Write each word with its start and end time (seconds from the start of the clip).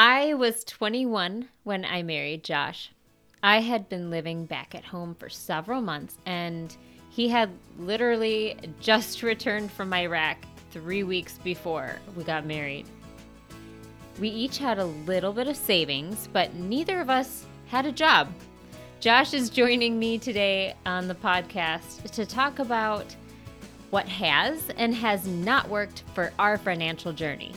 I 0.00 0.34
was 0.34 0.62
21 0.62 1.48
when 1.64 1.84
I 1.84 2.04
married 2.04 2.44
Josh. 2.44 2.92
I 3.42 3.58
had 3.58 3.88
been 3.88 4.10
living 4.10 4.46
back 4.46 4.76
at 4.76 4.84
home 4.84 5.16
for 5.16 5.28
several 5.28 5.80
months, 5.80 6.16
and 6.24 6.76
he 7.10 7.28
had 7.28 7.50
literally 7.80 8.56
just 8.78 9.22
returned 9.24 9.72
from 9.72 9.92
Iraq 9.92 10.36
three 10.70 11.02
weeks 11.02 11.38
before 11.38 11.96
we 12.14 12.22
got 12.22 12.46
married. 12.46 12.86
We 14.20 14.28
each 14.28 14.58
had 14.58 14.78
a 14.78 14.84
little 14.84 15.32
bit 15.32 15.48
of 15.48 15.56
savings, 15.56 16.28
but 16.32 16.54
neither 16.54 17.00
of 17.00 17.10
us 17.10 17.44
had 17.66 17.84
a 17.84 17.90
job. 17.90 18.32
Josh 19.00 19.34
is 19.34 19.50
joining 19.50 19.98
me 19.98 20.16
today 20.16 20.76
on 20.86 21.08
the 21.08 21.16
podcast 21.16 22.08
to 22.12 22.24
talk 22.24 22.60
about 22.60 23.16
what 23.90 24.06
has 24.06 24.70
and 24.76 24.94
has 24.94 25.26
not 25.26 25.68
worked 25.68 26.04
for 26.14 26.32
our 26.38 26.56
financial 26.56 27.12
journey. 27.12 27.52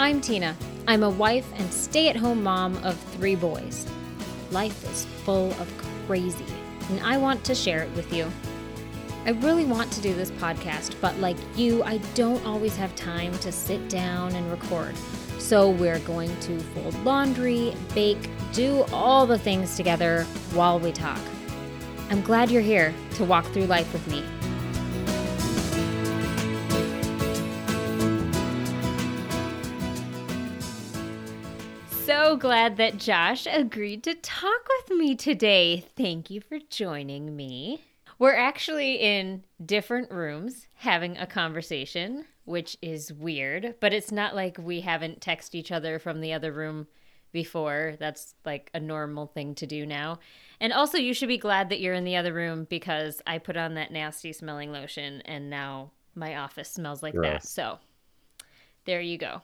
I'm 0.00 0.22
Tina. 0.22 0.56
I'm 0.88 1.02
a 1.02 1.10
wife 1.10 1.46
and 1.56 1.70
stay 1.70 2.08
at 2.08 2.16
home 2.16 2.42
mom 2.42 2.74
of 2.84 2.98
three 3.12 3.34
boys. 3.34 3.86
Life 4.50 4.90
is 4.90 5.04
full 5.26 5.50
of 5.60 5.70
crazy, 6.06 6.46
and 6.88 7.00
I 7.00 7.18
want 7.18 7.44
to 7.44 7.54
share 7.54 7.82
it 7.82 7.94
with 7.94 8.10
you. 8.10 8.32
I 9.26 9.32
really 9.32 9.66
want 9.66 9.92
to 9.92 10.00
do 10.00 10.14
this 10.14 10.30
podcast, 10.30 10.94
but 11.02 11.14
like 11.18 11.36
you, 11.54 11.82
I 11.82 11.98
don't 12.14 12.42
always 12.46 12.74
have 12.76 12.96
time 12.96 13.36
to 13.40 13.52
sit 13.52 13.90
down 13.90 14.34
and 14.34 14.50
record. 14.50 14.96
So 15.38 15.68
we're 15.68 15.98
going 15.98 16.34
to 16.40 16.58
fold 16.58 16.94
laundry, 17.04 17.74
bake, 17.94 18.30
do 18.54 18.86
all 18.94 19.26
the 19.26 19.38
things 19.38 19.76
together 19.76 20.24
while 20.54 20.80
we 20.80 20.92
talk. 20.92 21.20
I'm 22.08 22.22
glad 22.22 22.50
you're 22.50 22.62
here 22.62 22.94
to 23.16 23.24
walk 23.24 23.44
through 23.48 23.66
life 23.66 23.92
with 23.92 24.08
me. 24.08 24.24
So 32.10 32.36
glad 32.36 32.76
that 32.78 32.98
Josh 32.98 33.46
agreed 33.48 34.02
to 34.02 34.16
talk 34.16 34.68
with 34.68 34.98
me 34.98 35.14
today. 35.14 35.84
Thank 35.96 36.28
you 36.28 36.40
for 36.40 36.58
joining 36.68 37.36
me. 37.36 37.84
We're 38.18 38.34
actually 38.34 38.96
in 38.96 39.44
different 39.64 40.10
rooms 40.10 40.66
having 40.74 41.16
a 41.16 41.26
conversation, 41.28 42.24
which 42.46 42.76
is 42.82 43.12
weird, 43.12 43.76
but 43.78 43.92
it's 43.92 44.10
not 44.10 44.34
like 44.34 44.58
we 44.58 44.80
haven't 44.80 45.20
texted 45.20 45.54
each 45.54 45.70
other 45.70 46.00
from 46.00 46.20
the 46.20 46.32
other 46.32 46.50
room 46.50 46.88
before. 47.30 47.94
That's 48.00 48.34
like 48.44 48.72
a 48.74 48.80
normal 48.80 49.28
thing 49.28 49.54
to 49.54 49.66
do 49.68 49.86
now. 49.86 50.18
And 50.58 50.72
also, 50.72 50.98
you 50.98 51.14
should 51.14 51.28
be 51.28 51.38
glad 51.38 51.68
that 51.68 51.78
you're 51.78 51.94
in 51.94 52.02
the 52.02 52.16
other 52.16 52.32
room 52.32 52.66
because 52.68 53.22
I 53.24 53.38
put 53.38 53.56
on 53.56 53.74
that 53.74 53.92
nasty 53.92 54.32
smelling 54.32 54.72
lotion 54.72 55.22
and 55.26 55.48
now 55.48 55.92
my 56.16 56.38
office 56.38 56.70
smells 56.70 57.04
like 57.04 57.14
Gross. 57.14 57.44
that. 57.44 57.46
So, 57.46 57.78
there 58.84 59.00
you 59.00 59.16
go. 59.16 59.42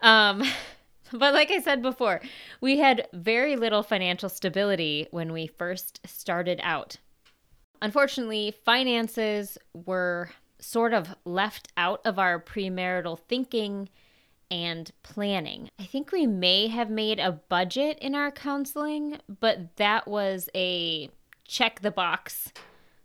Um, 0.00 0.44
but 1.12 1.34
like 1.34 1.50
I 1.50 1.60
said 1.60 1.82
before, 1.82 2.20
we 2.60 2.78
had 2.78 3.08
very 3.12 3.56
little 3.56 3.82
financial 3.82 4.28
stability 4.28 5.08
when 5.10 5.32
we 5.32 5.46
first 5.46 6.00
started 6.06 6.60
out. 6.62 6.96
Unfortunately, 7.80 8.54
finances 8.64 9.56
were 9.72 10.30
sort 10.58 10.92
of 10.92 11.14
left 11.24 11.68
out 11.76 12.00
of 12.04 12.18
our 12.18 12.40
premarital 12.40 13.18
thinking 13.28 13.88
and 14.50 14.90
planning. 15.02 15.68
I 15.78 15.84
think 15.84 16.10
we 16.10 16.26
may 16.26 16.68
have 16.68 16.90
made 16.90 17.18
a 17.18 17.32
budget 17.32 17.98
in 18.00 18.14
our 18.14 18.30
counseling, 18.30 19.18
but 19.40 19.76
that 19.76 20.08
was 20.08 20.48
a 20.54 21.10
check 21.44 21.80
the 21.80 21.90
box 21.90 22.52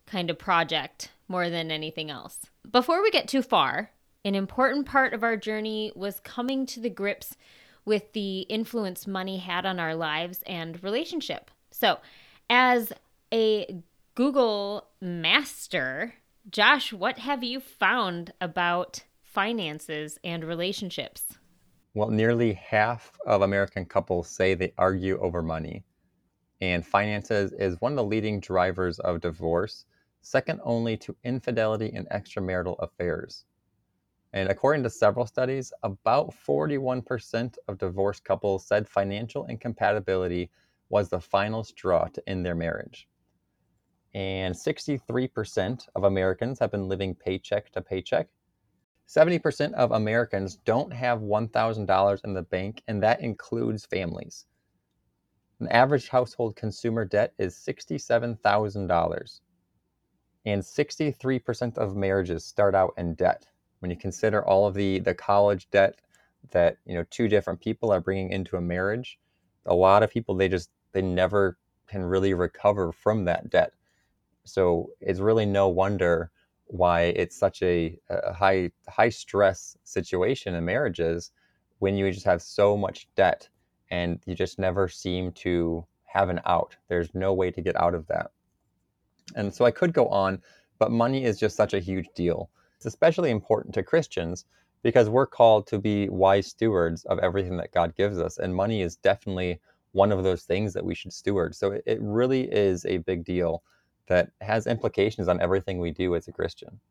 kind 0.05 0.29
of 0.29 0.37
project 0.37 1.11
more 1.27 1.49
than 1.49 1.71
anything 1.71 2.09
else. 2.09 2.47
Before 2.69 3.01
we 3.01 3.11
get 3.11 3.27
too 3.27 3.41
far, 3.41 3.91
an 4.25 4.35
important 4.35 4.85
part 4.85 5.13
of 5.13 5.23
our 5.23 5.35
journey 5.35 5.91
was 5.95 6.19
coming 6.21 6.65
to 6.67 6.79
the 6.79 6.89
grips 6.89 7.35
with 7.85 8.13
the 8.13 8.41
influence 8.41 9.07
money 9.07 9.37
had 9.37 9.65
on 9.65 9.79
our 9.79 9.95
lives 9.95 10.43
and 10.45 10.81
relationship. 10.83 11.51
So, 11.71 11.99
as 12.49 12.93
a 13.33 13.83
Google 14.15 14.85
master. 15.01 16.13
Josh, 16.51 16.93
what 16.93 17.17
have 17.17 17.43
you 17.43 17.59
found 17.59 18.31
about 18.39 19.03
finances 19.23 20.19
and 20.23 20.43
relationships? 20.43 21.23
Well, 21.95 22.09
nearly 22.09 22.53
half 22.53 23.11
of 23.25 23.41
American 23.41 23.85
couples 23.85 24.29
say 24.29 24.53
they 24.53 24.73
argue 24.77 25.19
over 25.19 25.41
money. 25.41 25.83
And 26.61 26.85
finances 26.85 27.53
is 27.53 27.81
one 27.81 27.93
of 27.93 27.95
the 27.95 28.03
leading 28.03 28.39
drivers 28.39 28.99
of 28.99 29.19
divorce, 29.19 29.85
second 30.21 30.61
only 30.63 30.95
to 30.97 31.15
infidelity 31.23 31.91
and 31.95 32.07
extramarital 32.09 32.75
affairs. 32.79 33.45
And 34.33 34.49
according 34.49 34.83
to 34.83 34.89
several 34.89 35.27
studies, 35.27 35.71
about 35.83 36.33
41% 36.33 37.55
of 37.67 37.77
divorced 37.77 38.23
couples 38.23 38.65
said 38.65 38.87
financial 38.87 39.45
incompatibility 39.45 40.49
was 40.89 41.09
the 41.09 41.21
final 41.21 41.63
straw 41.63 42.05
to 42.07 42.29
end 42.29 42.45
their 42.45 42.55
marriage 42.55 43.07
and 44.13 44.53
63% 44.53 45.87
of 45.95 46.03
Americans 46.03 46.59
have 46.59 46.71
been 46.71 46.87
living 46.87 47.15
paycheck 47.15 47.71
to 47.71 47.81
paycheck. 47.81 48.27
70% 49.07 49.73
of 49.73 49.91
Americans 49.91 50.55
don't 50.57 50.93
have 50.93 51.19
$1,000 51.19 52.23
in 52.23 52.33
the 52.33 52.41
bank, 52.43 52.83
and 52.87 53.01
that 53.01 53.21
includes 53.21 53.85
families. 53.85 54.45
An 55.59 55.67
average 55.69 56.09
household 56.09 56.55
consumer 56.55 57.05
debt 57.05 57.33
is 57.37 57.55
$67,000. 57.55 59.39
And 60.45 60.61
63% 60.61 61.77
of 61.77 61.95
marriages 61.95 62.45
start 62.45 62.75
out 62.75 62.93
in 62.97 63.15
debt. 63.15 63.47
When 63.83 63.91
you 63.91 63.97
consider 63.97 64.47
all 64.47 64.65
of 64.65 64.75
the, 64.75 64.99
the 64.99 65.13
college 65.13 65.69
debt 65.69 65.99
that 66.51 66.77
you 66.85 66.93
know 66.93 67.03
two 67.09 67.27
different 67.27 67.59
people 67.59 67.91
are 67.91 67.99
bringing 67.99 68.29
into 68.29 68.55
a 68.55 68.61
marriage, 68.61 69.19
a 69.65 69.75
lot 69.75 70.03
of 70.03 70.09
people 70.09 70.35
they 70.35 70.47
just 70.47 70.69
they 70.93 71.01
never 71.01 71.57
can 71.87 72.01
really 72.05 72.33
recover 72.33 72.93
from 72.93 73.25
that 73.25 73.49
debt. 73.49 73.73
So 74.45 74.91
it's 75.01 75.19
really 75.19 75.45
no 75.45 75.67
wonder 75.67 76.31
why 76.67 77.01
it's 77.17 77.35
such 77.35 77.61
a, 77.61 77.99
a 78.09 78.31
high 78.31 78.71
high 78.87 79.09
stress 79.09 79.75
situation 79.83 80.55
in 80.55 80.63
marriages 80.63 81.31
when 81.79 81.97
you 81.97 82.09
just 82.09 82.25
have 82.25 82.41
so 82.41 82.77
much 82.77 83.09
debt 83.17 83.49
and 83.91 84.17
you 84.25 84.33
just 84.33 84.59
never 84.59 84.87
seem 84.87 85.33
to 85.33 85.85
have 86.05 86.29
an 86.29 86.39
out. 86.45 86.77
There's 86.87 87.13
no 87.13 87.33
way 87.33 87.51
to 87.51 87.61
get 87.61 87.75
out 87.75 87.95
of 87.95 88.07
that. 88.07 88.31
And 89.35 89.53
so 89.53 89.65
I 89.65 89.71
could 89.71 89.91
go 89.91 90.07
on, 90.07 90.41
but 90.79 90.89
money 90.89 91.25
is 91.25 91.37
just 91.37 91.57
such 91.57 91.73
a 91.73 91.79
huge 91.79 92.07
deal. 92.15 92.49
It's 92.83 92.93
especially 92.93 93.31
important 93.31 93.73
to 93.75 93.83
Christians 93.83 94.43
because 94.81 95.07
we're 95.07 95.25
called 95.25 95.67
to 95.67 95.79
be 95.79 96.09
wise 96.09 96.47
stewards 96.47 97.05
of 97.05 97.17
everything 97.19 97.55
that 97.55 97.71
God 97.71 97.95
gives 97.95 98.19
us. 98.19 98.39
And 98.39 98.53
money 98.53 98.81
is 98.81 98.97
definitely 98.97 99.61
one 99.93 100.11
of 100.11 100.25
those 100.25 100.43
things 100.43 100.73
that 100.73 100.83
we 100.83 100.93
should 100.93 101.13
steward. 101.13 101.55
So 101.55 101.71
it, 101.71 101.83
it 101.85 101.99
really 102.01 102.41
is 102.51 102.85
a 102.85 102.97
big 102.97 103.23
deal 103.23 103.63
that 104.07 104.31
has 104.41 104.67
implications 104.67 105.29
on 105.29 105.39
everything 105.39 105.79
we 105.79 105.91
do 105.91 106.13
as 106.13 106.27
a 106.27 106.33
Christian. 106.33 106.81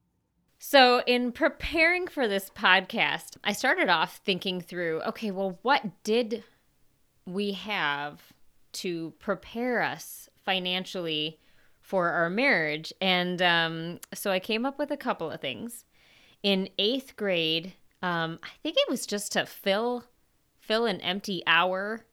So, 0.58 1.02
in 1.06 1.30
preparing 1.30 2.06
for 2.06 2.26
this 2.26 2.48
podcast, 2.48 3.36
I 3.44 3.52
started 3.52 3.90
off 3.90 4.20
thinking 4.24 4.62
through 4.62 5.02
okay, 5.02 5.30
well, 5.30 5.58
what 5.60 6.02
did 6.04 6.42
we 7.26 7.52
have 7.52 8.32
to 8.74 9.12
prepare 9.18 9.82
us 9.82 10.30
financially 10.42 11.38
for 11.82 12.10
our 12.10 12.30
marriage? 12.30 12.92
And 13.00 13.42
um, 13.42 14.00
so 14.14 14.30
I 14.30 14.38
came 14.38 14.64
up 14.64 14.78
with 14.78 14.90
a 14.90 14.96
couple 14.96 15.30
of 15.30 15.40
things. 15.40 15.84
In 16.42 16.68
eighth 16.78 17.16
grade, 17.16 17.74
um, 18.02 18.38
I 18.42 18.48
think 18.62 18.76
it 18.78 18.90
was 18.90 19.06
just 19.06 19.32
to 19.32 19.44
fill 19.46 20.04
fill 20.60 20.86
an 20.86 21.00
empty 21.00 21.42
hour 21.46 22.04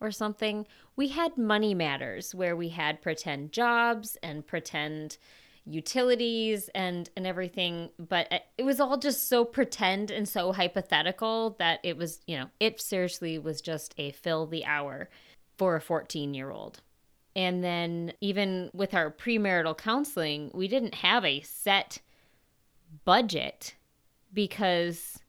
or 0.00 0.10
something, 0.10 0.66
we 0.96 1.08
had 1.08 1.36
money 1.36 1.74
matters 1.74 2.34
where 2.34 2.56
we 2.56 2.68
had 2.68 3.02
pretend 3.02 3.52
jobs 3.52 4.16
and 4.22 4.46
pretend 4.46 5.18
utilities 5.64 6.70
and 6.74 7.10
and 7.14 7.26
everything 7.26 7.90
but 7.98 8.26
it 8.56 8.62
was 8.62 8.80
all 8.80 8.96
just 8.96 9.28
so 9.28 9.44
pretend 9.44 10.10
and 10.10 10.26
so 10.26 10.50
hypothetical 10.50 11.56
that 11.58 11.78
it 11.82 11.94
was 11.94 12.22
you 12.26 12.38
know 12.38 12.46
it 12.58 12.80
seriously 12.80 13.38
was 13.38 13.60
just 13.60 13.94
a 13.98 14.10
fill 14.12 14.46
the 14.46 14.64
hour 14.64 15.10
for 15.58 15.76
a 15.76 15.80
14 15.80 16.32
year 16.32 16.50
old 16.50 16.80
and 17.38 17.62
then 17.62 18.12
even 18.20 18.68
with 18.74 18.94
our 18.94 19.10
premarital 19.12 19.78
counseling 19.78 20.50
we 20.52 20.66
didn't 20.66 20.96
have 20.96 21.24
a 21.24 21.40
set 21.42 22.00
budget 23.04 23.76
because 24.32 25.20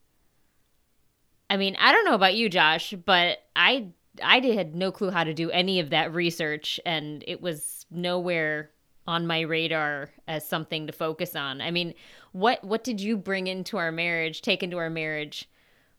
I 1.49 1.57
mean, 1.57 1.75
I 1.79 1.91
don't 1.91 2.05
know 2.05 2.13
about 2.13 2.35
you, 2.35 2.49
Josh, 2.49 2.93
but 3.05 3.39
I 3.55 3.87
I 4.23 4.39
had 4.39 4.75
no 4.75 4.91
clue 4.91 5.11
how 5.11 5.23
to 5.23 5.33
do 5.33 5.49
any 5.51 5.79
of 5.79 5.89
that 5.91 6.13
research, 6.13 6.79
and 6.85 7.23
it 7.27 7.41
was 7.41 7.85
nowhere 7.89 8.71
on 9.07 9.25
my 9.25 9.41
radar 9.41 10.11
as 10.27 10.47
something 10.47 10.85
to 10.87 10.93
focus 10.93 11.35
on. 11.35 11.61
I 11.61 11.71
mean, 11.71 11.93
what 12.31 12.63
what 12.63 12.83
did 12.83 13.01
you 13.01 13.17
bring 13.17 13.47
into 13.47 13.77
our 13.77 13.91
marriage, 13.91 14.41
take 14.41 14.61
into 14.61 14.77
our 14.77 14.89
marriage 14.89 15.49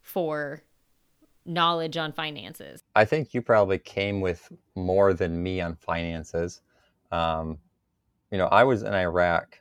for 0.02 0.62
knowledge 1.46 1.96
on 1.96 2.12
finances? 2.12 2.82
I 2.94 3.04
think 3.04 3.34
you 3.34 3.42
probably 3.42 3.78
came 3.78 4.20
with 4.20 4.52
more 4.74 5.12
than 5.12 5.42
me 5.42 5.60
on 5.60 5.76
finances. 5.76 6.60
Um, 7.10 7.58
you 8.30 8.38
know, 8.38 8.46
I 8.46 8.64
was 8.64 8.82
in 8.82 8.94
Iraq 8.94 9.60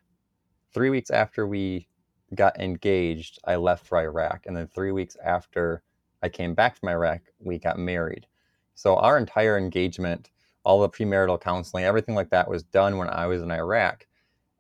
three 0.74 0.90
weeks 0.90 1.10
after 1.10 1.48
we 1.48 1.88
got 2.36 2.60
engaged. 2.60 3.40
I 3.46 3.56
left 3.56 3.86
for 3.86 3.98
Iraq, 4.00 4.46
and 4.46 4.56
then 4.56 4.68
three 4.68 4.92
weeks 4.92 5.18
after 5.24 5.84
I 6.22 6.30
came 6.30 6.54
back 6.54 6.78
from 6.78 6.90
Iraq, 6.90 7.22
we 7.40 7.58
got 7.58 7.80
married. 7.80 8.28
So 8.76 8.96
our 8.98 9.18
entire 9.18 9.58
engagement, 9.58 10.30
all 10.64 10.82
the 10.82 10.90
premarital 10.90 11.42
counseling, 11.42 11.86
everything 11.86 12.16
like 12.16 12.30
that 12.30 12.50
was 12.50 12.64
done 12.64 12.98
when 12.98 13.10
I 13.10 13.28
was 13.28 13.42
in 13.42 13.52
Iraq, 13.52 14.06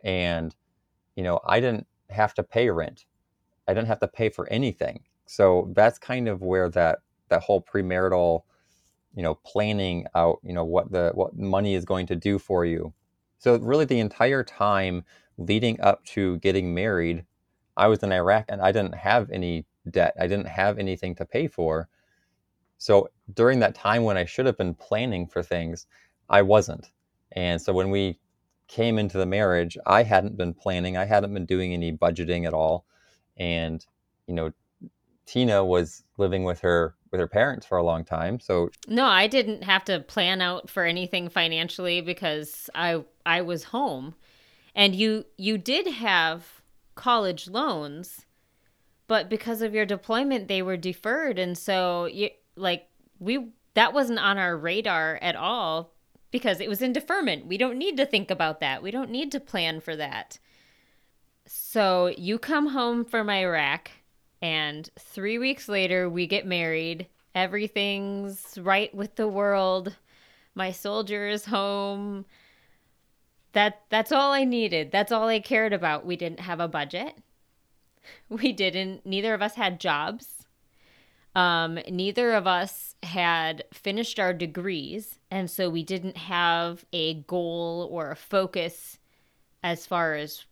and 0.03 0.55
you 1.15 1.23
know, 1.23 1.39
I 1.45 1.59
didn't 1.59 1.85
have 2.09 2.33
to 2.35 2.43
pay 2.43 2.69
rent. 2.69 3.05
I 3.67 3.73
didn't 3.73 3.87
have 3.87 3.99
to 3.99 4.07
pay 4.07 4.29
for 4.29 4.47
anything. 4.49 5.03
So 5.25 5.69
that's 5.75 5.99
kind 5.99 6.27
of 6.27 6.41
where 6.41 6.69
that 6.69 6.99
that 7.29 7.41
whole 7.41 7.61
premarital, 7.61 8.43
you 9.15 9.23
know, 9.23 9.35
planning 9.35 10.05
out, 10.15 10.39
you 10.43 10.53
know, 10.53 10.65
what 10.65 10.91
the 10.91 11.11
what 11.13 11.37
money 11.37 11.75
is 11.75 11.85
going 11.85 12.07
to 12.07 12.15
do 12.15 12.39
for 12.39 12.65
you. 12.65 12.93
So 13.39 13.57
really 13.57 13.85
the 13.85 13.99
entire 13.99 14.43
time 14.43 15.03
leading 15.37 15.79
up 15.81 16.03
to 16.05 16.37
getting 16.39 16.73
married, 16.73 17.25
I 17.77 17.87
was 17.87 18.03
in 18.03 18.11
Iraq 18.11 18.45
and 18.49 18.61
I 18.61 18.71
didn't 18.71 18.95
have 18.95 19.29
any 19.31 19.65
debt. 19.89 20.13
I 20.19 20.27
didn't 20.27 20.47
have 20.47 20.77
anything 20.77 21.15
to 21.15 21.25
pay 21.25 21.47
for. 21.47 21.87
So 22.77 23.09
during 23.33 23.59
that 23.59 23.75
time 23.75 24.03
when 24.03 24.17
I 24.17 24.25
should 24.25 24.45
have 24.45 24.57
been 24.57 24.73
planning 24.73 25.27
for 25.27 25.43
things, 25.43 25.87
I 26.29 26.41
wasn't. 26.41 26.91
And 27.31 27.61
so 27.61 27.73
when 27.73 27.89
we 27.89 28.19
came 28.67 28.99
into 28.99 29.17
the 29.17 29.25
marriage, 29.25 29.77
I 29.85 30.03
hadn't 30.03 30.37
been 30.37 30.53
planning. 30.53 30.95
I 30.95 31.05
hadn't 31.05 31.33
been 31.33 31.45
doing 31.45 31.73
any 31.73 31.91
budgeting 31.91 32.45
at 32.45 32.53
all. 32.53 32.85
And, 33.37 33.85
you 34.27 34.33
know, 34.33 34.51
Tina 35.29 35.63
was 35.63 36.03
living 36.17 36.43
with 36.43 36.59
her 36.61 36.95
with 37.11 37.19
her 37.19 37.27
parents 37.27 37.63
for 37.63 37.77
a 37.77 37.83
long 37.83 38.03
time. 38.03 38.39
So 38.39 38.71
No, 38.87 39.05
I 39.05 39.27
didn't 39.27 39.63
have 39.63 39.85
to 39.85 39.99
plan 39.99 40.41
out 40.41 40.71
for 40.71 40.85
anything 40.85 41.29
financially 41.29 42.01
because 42.01 42.67
I 42.73 43.03
I 43.27 43.41
was 43.41 43.65
home. 43.65 44.15
And 44.73 44.95
you 44.95 45.25
you 45.37 45.59
did 45.59 45.85
have 45.85 46.61
college 46.95 47.47
loans, 47.47 48.25
but 49.07 49.29
because 49.29 49.61
of 49.61 49.75
your 49.75 49.85
deployment 49.85 50.47
they 50.47 50.63
were 50.63 50.77
deferred 50.77 51.37
and 51.37 51.55
so 51.55 52.05
you 52.05 52.31
like 52.55 52.87
we 53.19 53.51
that 53.75 53.93
wasn't 53.93 54.17
on 54.17 54.39
our 54.39 54.57
radar 54.57 55.19
at 55.21 55.35
all 55.35 55.93
because 56.31 56.59
it 56.59 56.69
was 56.69 56.81
in 56.81 56.91
deferment. 56.91 57.45
We 57.45 57.57
don't 57.59 57.77
need 57.77 57.97
to 57.97 58.05
think 58.07 58.31
about 58.31 58.61
that. 58.61 58.81
We 58.81 58.89
don't 58.89 59.11
need 59.11 59.31
to 59.33 59.39
plan 59.39 59.79
for 59.79 59.95
that. 59.95 60.39
So 61.45 62.07
you 62.17 62.39
come 62.39 62.69
home 62.69 63.05
from 63.05 63.29
Iraq, 63.29 63.91
and 64.41 64.89
three 64.97 65.37
weeks 65.37 65.67
later, 65.67 66.09
we 66.09 66.27
get 66.27 66.45
married. 66.45 67.07
Everything's 67.35 68.57
right 68.57 68.93
with 68.93 69.15
the 69.15 69.27
world. 69.27 69.95
My 70.55 70.71
soldier 70.71 71.27
is 71.27 71.45
home. 71.45 72.25
That 73.53 73.81
that's 73.89 74.11
all 74.11 74.31
I 74.31 74.45
needed. 74.45 74.91
That's 74.91 75.11
all 75.11 75.27
I 75.27 75.39
cared 75.39 75.73
about. 75.73 76.05
We 76.05 76.15
didn't 76.15 76.41
have 76.41 76.59
a 76.59 76.67
budget. 76.67 77.15
We 78.29 78.53
didn't. 78.53 79.05
Neither 79.05 79.35
of 79.35 79.41
us 79.41 79.53
had 79.53 79.79
jobs. 79.79 80.47
Um, 81.35 81.79
neither 81.89 82.33
of 82.33 82.47
us 82.47 82.95
had 83.03 83.63
finished 83.71 84.19
our 84.19 84.33
degrees, 84.33 85.19
and 85.29 85.51
so 85.51 85.69
we 85.69 85.83
didn't 85.83 86.17
have 86.17 86.85
a 86.91 87.15
goal 87.25 87.87
or 87.91 88.09
a 88.09 88.15
focus 88.15 88.97
as 89.61 89.85
far 89.85 90.15
as 90.15 90.45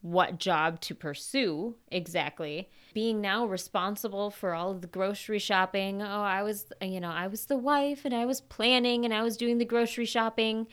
what 0.00 0.38
job 0.38 0.80
to 0.80 0.94
pursue 0.94 1.76
exactly. 1.90 2.70
Being 2.92 3.20
now 3.20 3.46
responsible 3.46 4.30
for 4.30 4.54
all 4.54 4.74
the 4.74 4.86
grocery 4.86 5.38
shopping. 5.38 6.02
Oh, 6.02 6.22
I 6.22 6.42
was, 6.42 6.66
you 6.80 7.00
know, 7.00 7.10
I 7.10 7.26
was 7.26 7.46
the 7.46 7.56
wife 7.56 8.04
and 8.04 8.14
I 8.14 8.26
was 8.26 8.40
planning 8.40 9.04
and 9.04 9.14
I 9.14 9.22
was 9.22 9.36
doing 9.36 9.58
the 9.58 9.64
grocery 9.64 10.04
shopping. 10.04 10.66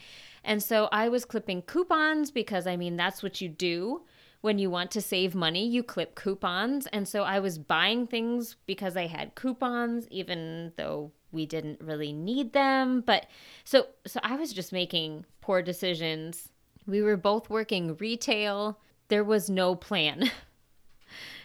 And 0.44 0.62
so 0.62 0.89
I 0.92 1.10
was 1.10 1.25
clipping 1.25 1.62
coupons 1.62 2.31
because 2.31 2.68
I 2.68 2.75
mean, 2.75 2.98
that's 2.98 3.24
what 3.24 3.42
you 3.42 3.50
do 3.50 4.01
when 4.42 4.57
you 4.57 4.69
want 4.69 4.92
to 4.92 5.01
save 5.01 5.36
money, 5.36 5.68
you 5.68 5.83
clip 5.83 6.16
coupons. 6.16 6.88
And 6.88 7.07
so 7.07 7.24
I 7.24 7.39
was 7.39 7.57
buying 7.57 8.07
things 8.07 8.56
because 8.65 8.95
I 8.95 9.07
had 9.07 9.36
coupons, 9.36 10.07
even 10.10 10.72
though 10.77 11.12
we 11.31 11.45
didn't 11.45 11.81
really 11.81 12.13
need 12.13 12.54
them. 12.54 13.01
But 13.01 13.27
so, 13.63 13.88
so 14.06 14.19
I 14.24 14.36
was 14.38 14.54
just 14.54 14.72
making 14.72 15.25
poor 15.42 15.62
decisions. 15.62 16.50
We 16.88 17.01
were 17.01 17.18
both 17.18 17.50
working 17.50 17.98
retail. 17.98 18.80
There 19.10 19.24
was 19.24 19.50
no 19.50 19.75
plan. 19.75 20.31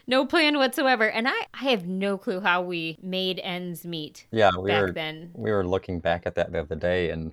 no 0.07 0.27
plan 0.27 0.59
whatsoever. 0.59 1.11
And 1.11 1.29
I, 1.29 1.47
I 1.55 1.65
have 1.71 1.87
no 1.87 2.19
clue 2.19 2.41
how 2.41 2.63
we 2.63 2.99
made 3.03 3.41
ends 3.43 3.85
meet. 3.85 4.27
Yeah, 4.31 4.51
we 4.59 4.71
back 4.71 4.83
were 4.83 4.93
then. 4.93 5.31
we 5.35 5.51
were 5.51 5.67
looking 5.67 6.01
back 6.01 6.27
at 6.27 6.35
that 6.35 6.53
the 6.53 6.61
other 6.61 6.77
day 6.77 7.11
and 7.11 7.33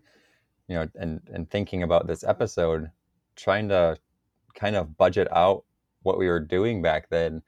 you 0.68 0.76
know 0.76 0.88
and 0.96 1.22
and 1.34 1.50
thinking 1.50 1.84
about 1.84 2.08
this 2.08 2.24
episode, 2.24 2.90
trying 3.36 3.70
to 3.70 3.98
kind 4.54 4.76
of 4.76 4.98
budget 4.98 5.28
out 5.32 5.64
what 6.04 6.18
we 6.18 6.28
were 6.28 6.40
doing 6.40 6.82
back 6.82 7.10
then 7.10 7.42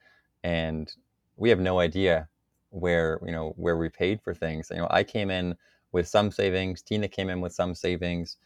and 0.43 0.93
we 1.37 1.49
have 1.49 1.59
no 1.59 1.79
idea 1.79 2.27
where 2.69 3.19
you 3.25 3.31
know 3.31 3.53
where 3.57 3.77
we 3.77 3.89
paid 3.89 4.21
for 4.21 4.33
things 4.33 4.67
you 4.71 4.77
know 4.77 4.87
i 4.89 5.03
came 5.03 5.29
in 5.29 5.55
with 5.91 6.07
some 6.07 6.31
savings 6.31 6.81
tina 6.81 7.07
came 7.07 7.29
in 7.29 7.41
with 7.41 7.53
some 7.53 7.75
savings 7.75 8.37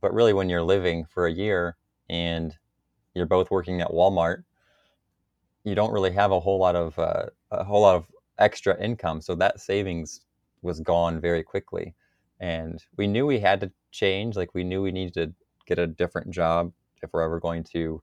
but 0.00 0.12
really 0.12 0.32
when 0.32 0.48
you're 0.48 0.62
living 0.62 1.04
for 1.04 1.26
a 1.26 1.32
year 1.32 1.76
and 2.08 2.56
you're 3.14 3.26
both 3.26 3.50
working 3.50 3.80
at 3.80 3.90
walmart 3.90 4.44
you 5.64 5.74
don't 5.74 5.92
really 5.92 6.12
have 6.12 6.32
a 6.32 6.40
whole 6.40 6.58
lot 6.58 6.76
of 6.76 6.98
uh, 6.98 7.26
a 7.50 7.64
whole 7.64 7.82
lot 7.82 7.96
of 7.96 8.06
extra 8.38 8.80
income 8.82 9.20
so 9.20 9.34
that 9.34 9.60
savings 9.60 10.22
was 10.62 10.80
gone 10.80 11.20
very 11.20 11.42
quickly 11.42 11.94
and 12.40 12.82
we 12.96 13.06
knew 13.06 13.26
we 13.26 13.38
had 13.38 13.60
to 13.60 13.70
change 13.90 14.36
like 14.36 14.54
we 14.54 14.64
knew 14.64 14.82
we 14.82 14.92
needed 14.92 15.14
to 15.14 15.32
get 15.66 15.78
a 15.78 15.86
different 15.86 16.30
job 16.30 16.72
if 17.02 17.12
we're 17.12 17.22
ever 17.22 17.38
going 17.38 17.62
to 17.62 18.02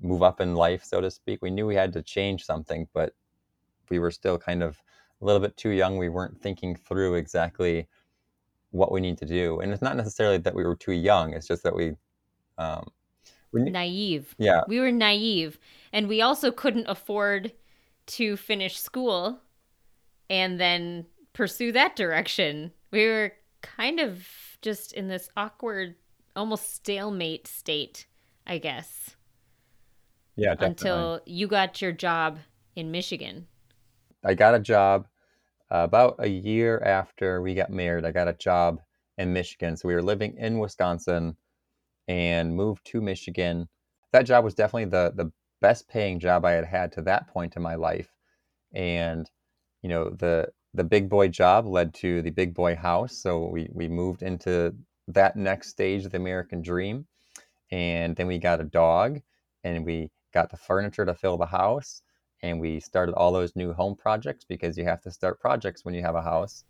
move 0.00 0.22
up 0.22 0.40
in 0.40 0.54
life, 0.54 0.84
so 0.84 1.00
to 1.00 1.10
speak. 1.10 1.40
We 1.42 1.50
knew 1.50 1.66
we 1.66 1.74
had 1.74 1.92
to 1.94 2.02
change 2.02 2.44
something, 2.44 2.88
but 2.92 3.14
we 3.88 3.98
were 3.98 4.10
still 4.10 4.38
kind 4.38 4.62
of 4.62 4.80
a 5.20 5.24
little 5.24 5.40
bit 5.40 5.56
too 5.56 5.70
young. 5.70 5.96
We 5.96 6.08
weren't 6.08 6.40
thinking 6.40 6.74
through 6.74 7.14
exactly 7.14 7.88
what 8.70 8.90
we 8.90 9.00
need 9.00 9.18
to 9.18 9.26
do. 9.26 9.60
And 9.60 9.72
it's 9.72 9.82
not 9.82 9.96
necessarily 9.96 10.38
that 10.38 10.54
we 10.54 10.64
were 10.64 10.76
too 10.76 10.92
young, 10.92 11.32
it's 11.32 11.46
just 11.46 11.62
that 11.62 11.74
we. 11.74 11.94
Um, 12.58 12.88
naive. 13.52 14.34
Yeah. 14.38 14.62
We 14.66 14.80
were 14.80 14.92
naive. 14.92 15.58
And 15.92 16.08
we 16.08 16.22
also 16.22 16.50
couldn't 16.50 16.86
afford 16.88 17.52
to 18.06 18.36
finish 18.36 18.78
school 18.78 19.40
and 20.30 20.58
then 20.58 21.06
pursue 21.32 21.72
that 21.72 21.96
direction. 21.96 22.72
We 22.90 23.06
were 23.06 23.32
kind 23.62 24.00
of 24.00 24.26
just 24.62 24.92
in 24.92 25.08
this 25.08 25.28
awkward, 25.36 25.96
almost 26.34 26.74
stalemate 26.74 27.46
state, 27.46 28.06
I 28.46 28.58
guess. 28.58 29.16
Yeah, 30.36 30.54
definitely. 30.54 30.66
Until 30.66 31.20
you 31.26 31.46
got 31.46 31.82
your 31.82 31.92
job 31.92 32.38
in 32.74 32.90
Michigan. 32.90 33.46
I 34.24 34.34
got 34.34 34.54
a 34.54 34.60
job 34.60 35.06
uh, 35.70 35.84
about 35.84 36.16
a 36.18 36.28
year 36.28 36.80
after 36.84 37.42
we 37.42 37.54
got 37.54 37.70
married. 37.70 38.04
I 38.04 38.12
got 38.12 38.28
a 38.28 38.32
job 38.34 38.80
in 39.18 39.32
Michigan. 39.32 39.76
So 39.76 39.88
we 39.88 39.94
were 39.94 40.02
living 40.02 40.36
in 40.38 40.58
Wisconsin 40.58 41.36
and 42.08 42.54
moved 42.56 42.84
to 42.86 43.00
Michigan. 43.00 43.68
That 44.12 44.22
job 44.26 44.44
was 44.44 44.54
definitely 44.54 44.86
the 44.86 45.12
the 45.14 45.32
best 45.60 45.88
paying 45.88 46.18
job 46.18 46.44
I 46.44 46.52
had 46.52 46.64
had 46.64 46.92
to 46.92 47.02
that 47.02 47.28
point 47.28 47.56
in 47.56 47.62
my 47.62 47.76
life. 47.76 48.10
And 48.74 49.30
you 49.82 49.88
know, 49.88 50.10
the 50.10 50.48
the 50.74 50.84
big 50.84 51.08
boy 51.08 51.28
job 51.28 51.66
led 51.66 51.94
to 51.94 52.22
the 52.22 52.30
big 52.30 52.54
boy 52.54 52.74
house. 52.76 53.16
So 53.16 53.46
we 53.46 53.68
we 53.72 53.88
moved 53.88 54.22
into 54.22 54.74
that 55.08 55.36
next 55.36 55.68
stage 55.68 56.04
of 56.04 56.12
the 56.12 56.18
American 56.18 56.62
dream. 56.62 57.06
And 57.70 58.14
then 58.16 58.26
we 58.26 58.38
got 58.38 58.60
a 58.60 58.64
dog 58.64 59.20
and 59.64 59.84
we 59.84 60.10
got 60.34 60.50
the 60.50 60.56
furniture 60.56 61.06
to 61.06 61.14
fill 61.14 61.38
the 61.38 61.46
house 61.46 62.02
and 62.42 62.60
we 62.60 62.80
started 62.80 63.14
all 63.14 63.32
those 63.32 63.54
new 63.56 63.72
home 63.72 63.94
projects 63.96 64.44
because 64.44 64.76
you 64.76 64.84
have 64.84 65.00
to 65.02 65.10
start 65.10 65.40
projects 65.40 65.84
when 65.84 65.94
you 65.94 66.02
have 66.02 66.14
a 66.16 66.22
house. 66.22 66.64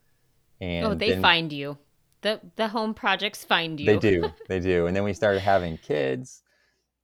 Oh, 0.61 0.65
and 0.67 0.87
oh, 0.87 0.95
they 0.95 1.11
then- 1.11 1.23
find 1.23 1.53
you. 1.53 1.79
The 2.23 2.41
the 2.57 2.69
home 2.69 2.95
projects 2.95 3.45
find 3.45 3.79
you. 3.79 3.87
They 3.87 3.99
do. 3.99 4.31
They 4.49 4.61
do. 4.61 4.87
And 4.87 4.97
then 4.97 5.05
we 5.05 5.13
started 5.13 5.41
having 5.41 5.77
kids. 5.79 6.43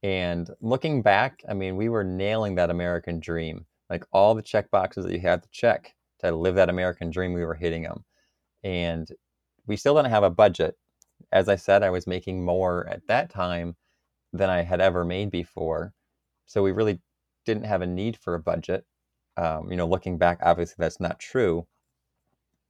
And 0.03 0.49
looking 0.61 1.03
back, 1.03 1.43
I 1.49 1.55
mean, 1.55 1.77
we 1.77 1.89
were 1.89 2.05
nailing 2.05 2.55
that 2.55 2.71
American 2.71 3.19
dream. 3.21 3.67
Like 3.91 4.05
all 4.13 4.35
the 4.35 4.43
check 4.43 4.71
boxes 4.71 5.05
that 5.05 5.13
you 5.13 5.21
had 5.21 5.43
to 5.43 5.49
check 5.51 5.95
to 6.21 6.31
live 6.31 6.55
that 6.55 6.69
American 6.69 7.11
dream, 7.11 7.33
we 7.33 7.45
were 7.45 7.55
hitting 7.55 7.83
them. 7.83 8.05
And 8.63 9.09
we 9.67 9.77
still 9.77 9.97
didn't 9.97 10.11
have 10.11 10.23
a 10.23 10.31
budget. 10.31 10.77
As 11.33 11.49
I 11.49 11.57
said, 11.57 11.83
I 11.83 11.91
was 11.91 12.07
making 12.07 12.45
more 12.45 12.87
at 12.89 13.07
that 13.09 13.31
time 13.31 13.77
than 14.33 14.51
I 14.51 14.63
had 14.63 14.81
ever 14.81 15.05
made 15.05 15.31
before. 15.31 15.93
So 16.47 16.63
we 16.63 16.73
really 16.73 17.01
didn't 17.45 17.65
have 17.65 17.83
a 17.83 17.87
need 17.87 18.17
for 18.17 18.35
a 18.35 18.41
budget. 18.41 18.85
Um, 19.37 19.71
you 19.71 19.77
know, 19.77 19.87
looking 19.87 20.19
back, 20.19 20.39
obviously 20.43 20.77
that's 20.79 21.01
not 21.01 21.19
true. 21.19 21.67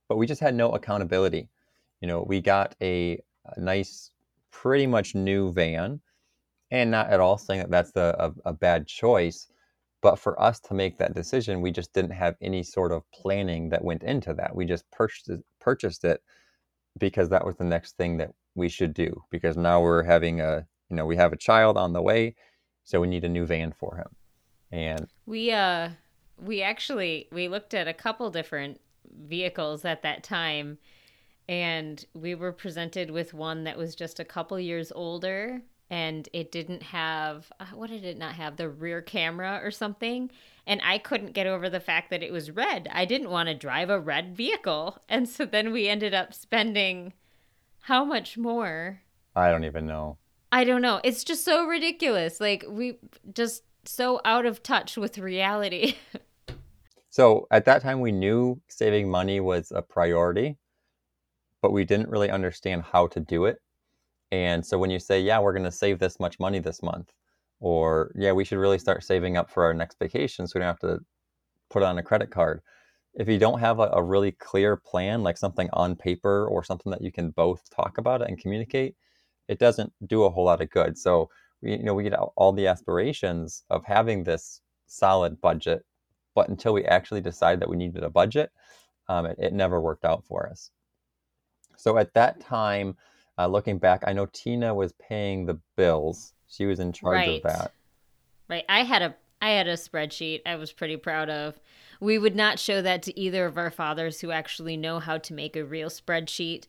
But 0.09 0.17
we 0.17 0.27
just 0.27 0.41
had 0.41 0.55
no 0.55 0.73
accountability 0.73 1.49
you 2.01 2.09
know, 2.09 2.25
we 2.27 2.41
got 2.41 2.75
a, 2.81 3.21
a 3.57 3.61
nice, 3.61 4.11
pretty 4.51 4.87
much 4.87 5.15
new 5.15 5.53
van, 5.53 6.01
and 6.71 6.91
not 6.91 7.11
at 7.11 7.21
all 7.21 7.39
saying 7.39 7.61
that 7.61 7.71
that's 7.71 7.97
a, 7.97 8.33
a, 8.45 8.53
bad 8.53 8.87
choice. 8.87 9.49
But 10.01 10.19
for 10.19 10.41
us 10.41 10.61
to 10.61 10.75
make 10.75 10.99
that 10.99 11.15
decision, 11.15 11.61
we 11.61 11.73
just 11.73 11.93
didn't 11.93 12.13
have 12.13 12.37
any 12.41 12.63
sort 12.63 12.93
of 12.93 13.03
planning 13.13 13.69
that 13.71 13.83
went 13.83 14.05
into 14.05 14.33
that. 14.35 14.55
We 14.55 14.65
just 14.65 14.89
purchased 14.93 15.31
purchased 15.61 16.05
it 16.05 16.23
because 16.99 17.29
that 17.31 17.45
was 17.45 17.57
the 17.57 17.65
next 17.65 17.97
thing 17.97 18.17
that 18.19 18.31
we 18.55 18.69
should 18.69 18.95
do. 18.95 19.23
Because 19.31 19.57
now 19.57 19.83
we're 19.83 20.05
having 20.05 20.41
a 20.41 20.67
you 20.91 20.97
know, 20.97 21.07
we 21.07 21.17
have 21.17 21.33
a 21.33 21.37
child 21.37 21.77
on 21.77 21.93
the 21.93 22.03
way, 22.03 22.35
so 22.85 23.01
we 23.01 23.09
need 23.09 23.25
a 23.25 23.29
new 23.29 23.45
van 23.45 23.73
for 23.73 23.97
him. 23.97 24.09
And 24.71 25.09
we 25.27 25.51
uh 25.53 25.91
we 26.39 26.63
actually 26.63 27.29
we 27.33 27.49
looked 27.49 27.75
at 27.75 27.89
a 27.89 27.95
couple 27.95 28.31
different 28.31 28.81
vehicles 29.27 29.85
at 29.85 30.03
that 30.03 30.23
time 30.23 30.79
and 31.49 32.05
we 32.15 32.35
were 32.35 32.53
presented 32.53 33.11
with 33.11 33.33
one 33.33 33.65
that 33.65 33.79
was 33.79 33.95
just 33.95 34.21
a 34.21 34.25
couple 34.25 34.61
years 34.61 34.93
older 34.95 35.63
and 35.91 36.29
it 36.35 36.53
didn't 36.53 36.83
have 36.83 37.51
uh, 37.59 37.67
what 37.75 37.89
did 37.89 38.05
it 38.05 38.19
not 38.19 38.35
have? 38.35 38.57
The 38.57 38.69
rear 38.69 39.01
camera 39.01 39.61
or 39.63 39.71
something. 39.71 40.31
And 40.67 40.83
i 40.85 40.99
couldn't 40.99 41.33
get 41.33 41.47
over 41.47 41.71
the 41.71 41.81
fact 41.81 42.11
that 42.11 42.23
it 42.23 42.31
was 42.31 42.51
red. 42.51 42.89
I 42.93 43.07
didn't 43.07 43.31
want 43.31 43.49
to 43.49 43.55
drive 43.55 43.89
a 43.89 43.99
red 43.99 44.37
vehicle. 44.37 44.99
And 45.09 45.29
so 45.29 45.47
then 45.47 45.73
we 45.73 45.89
ended 45.89 46.13
up 46.13 46.35
spending 46.35 47.15
how 47.81 48.05
much 48.05 48.37
more? 48.37 49.01
I 49.35 49.51
don't 49.51 49.65
even 49.65 49.87
know. 49.87 50.19
I 50.53 50.65
don't 50.65 50.83
know. 50.83 51.01
It's 51.05 51.25
just 51.25 51.45
so 51.45 51.65
ridiculous. 51.65 52.41
Like 52.41 52.65
we 52.69 52.99
just 53.33 53.63
so 53.87 54.21
out 54.27 54.45
of 54.45 54.63
touch 54.63 54.97
with 54.99 55.19
reality. 55.19 55.97
So 57.11 57.49
at 57.51 57.65
that 57.65 57.83
time 57.83 58.01
we 58.01 58.13
knew 58.13 58.61
saving 58.69 59.11
money 59.11 59.41
was 59.41 59.73
a 59.75 59.83
priority 59.83 60.57
but 61.63 61.73
we 61.73 61.85
didn't 61.85 62.09
really 62.09 62.31
understand 62.31 62.83
how 62.83 63.07
to 63.09 63.21
do 63.21 63.45
it 63.45 63.59
and 64.31 64.65
so 64.65 64.79
when 64.79 64.91
you 64.91 64.99
say, 64.99 65.21
yeah, 65.21 65.39
we're 65.39 65.53
going 65.53 65.65
to 65.65 65.73
save 65.73 65.99
this 65.99 66.21
much 66.21 66.39
money 66.39 66.59
this 66.59 66.83
month, 66.83 67.13
or 67.61 68.13
yeah, 68.15 68.33
we 68.33 68.45
should 68.45 68.59
really 68.59 68.79
start 68.79 69.05
saving 69.05 69.37
up 69.37 69.51
for 69.51 69.65
our 69.65 69.75
next 69.75 69.99
vacation 69.99 70.47
so 70.47 70.53
we 70.59 70.61
don't 70.61 70.69
have 70.69 70.79
to 70.81 71.01
put 71.71 71.83
on 71.83 71.99
a 71.99 72.03
credit 72.03 72.31
card. 72.31 72.61
If 73.15 73.29
you 73.29 73.39
don't 73.39 73.61
have 73.61 73.81
a, 73.81 73.91
a 73.93 74.03
really 74.03 74.33
clear 74.33 74.77
plan, 74.77 75.23
like 75.23 75.39
something 75.39 75.69
on 75.73 75.97
paper 75.97 76.47
or 76.47 76.63
something 76.63 76.91
that 76.91 77.03
you 77.03 77.11
can 77.11 77.31
both 77.31 77.63
talk 77.71 77.99
about 77.99 78.27
and 78.27 78.39
communicate, 78.39 78.97
it 79.49 79.59
doesn't 79.59 79.93
do 80.07 80.25
a 80.25 80.31
whole 80.31 80.45
lot 80.45 80.61
of 80.61 80.71
good. 80.71 80.99
So 80.99 81.31
we, 81.63 81.73
you 81.73 81.83
know, 81.83 81.95
we 81.95 82.05
get 82.05 82.13
all 82.13 82.53
the 82.53 82.67
aspirations 82.67 83.65
of 83.71 83.85
having 83.85 84.25
this 84.25 84.61
solid 84.87 85.41
budget, 85.41 85.85
but 86.35 86.49
until 86.49 86.75
we 86.75 86.85
actually 86.85 87.23
decide 87.23 87.61
that 87.61 87.69
we 87.69 87.77
needed 87.77 88.05
a 88.05 88.11
budget, 88.11 88.51
um, 89.09 89.27
it, 89.27 89.39
it 89.39 89.53
never 89.55 89.81
worked 89.81 90.05
out 90.05 90.25
for 90.27 90.49
us. 90.49 90.71
So 91.79 91.97
at 91.97 92.13
that 92.15 92.41
time, 92.41 92.97
uh, 93.39 93.47
looking 93.47 93.79
back, 93.79 94.03
I 94.07 94.13
know 94.13 94.27
Tina 94.27 94.75
was 94.75 94.93
paying 94.93 95.47
the 95.47 95.59
bills. 95.77 96.35
She 96.49 96.67
was 96.67 96.81
in 96.81 96.93
charge 96.93 97.15
right. 97.15 97.37
of 97.37 97.43
that. 97.45 97.73
Right. 98.49 98.65
I 98.69 98.83
had 98.83 99.03
a 99.03 99.15
I 99.41 99.51
had 99.51 99.69
a 99.69 99.75
spreadsheet 99.75 100.43
I 100.45 100.57
was 100.57 100.73
pretty 100.73 100.97
proud 100.97 101.31
of. 101.31 101.61
We 102.01 102.19
would 102.19 102.35
not 102.35 102.59
show 102.59 102.83
that 102.83 103.03
to 103.03 103.19
either 103.19 103.47
of 103.47 103.57
our 103.57 103.71
fathers 103.71 104.21
who 104.21 104.33
actually 104.33 104.77
know 104.77 104.99
how 104.99 105.19
to 105.19 105.33
make 105.33 105.57
a 105.57 105.65
real 105.65 105.89
spreadsheet. 105.89 106.67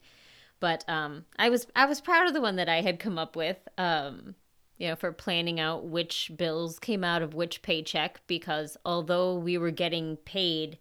But 0.59 0.87
um, 0.87 1.25
I 1.37 1.49
was 1.49 1.65
I 1.75 1.85
was 1.85 2.01
proud 2.01 2.27
of 2.27 2.33
the 2.33 2.41
one 2.41 2.57
that 2.57 2.69
I 2.69 2.81
had 2.81 2.99
come 2.99 3.17
up 3.17 3.35
with. 3.35 3.57
Um, 3.77 4.35
you 4.77 4.87
know, 4.87 4.95
for 4.95 5.11
planning 5.11 5.59
out 5.59 5.85
which 5.85 6.31
bills 6.37 6.79
came 6.79 7.03
out 7.03 7.21
of 7.21 7.33
which 7.33 7.61
paycheck 7.61 8.21
because 8.27 8.77
although 8.85 9.35
we 9.35 9.57
were 9.57 9.71
getting 9.71 10.17
paid 10.17 10.77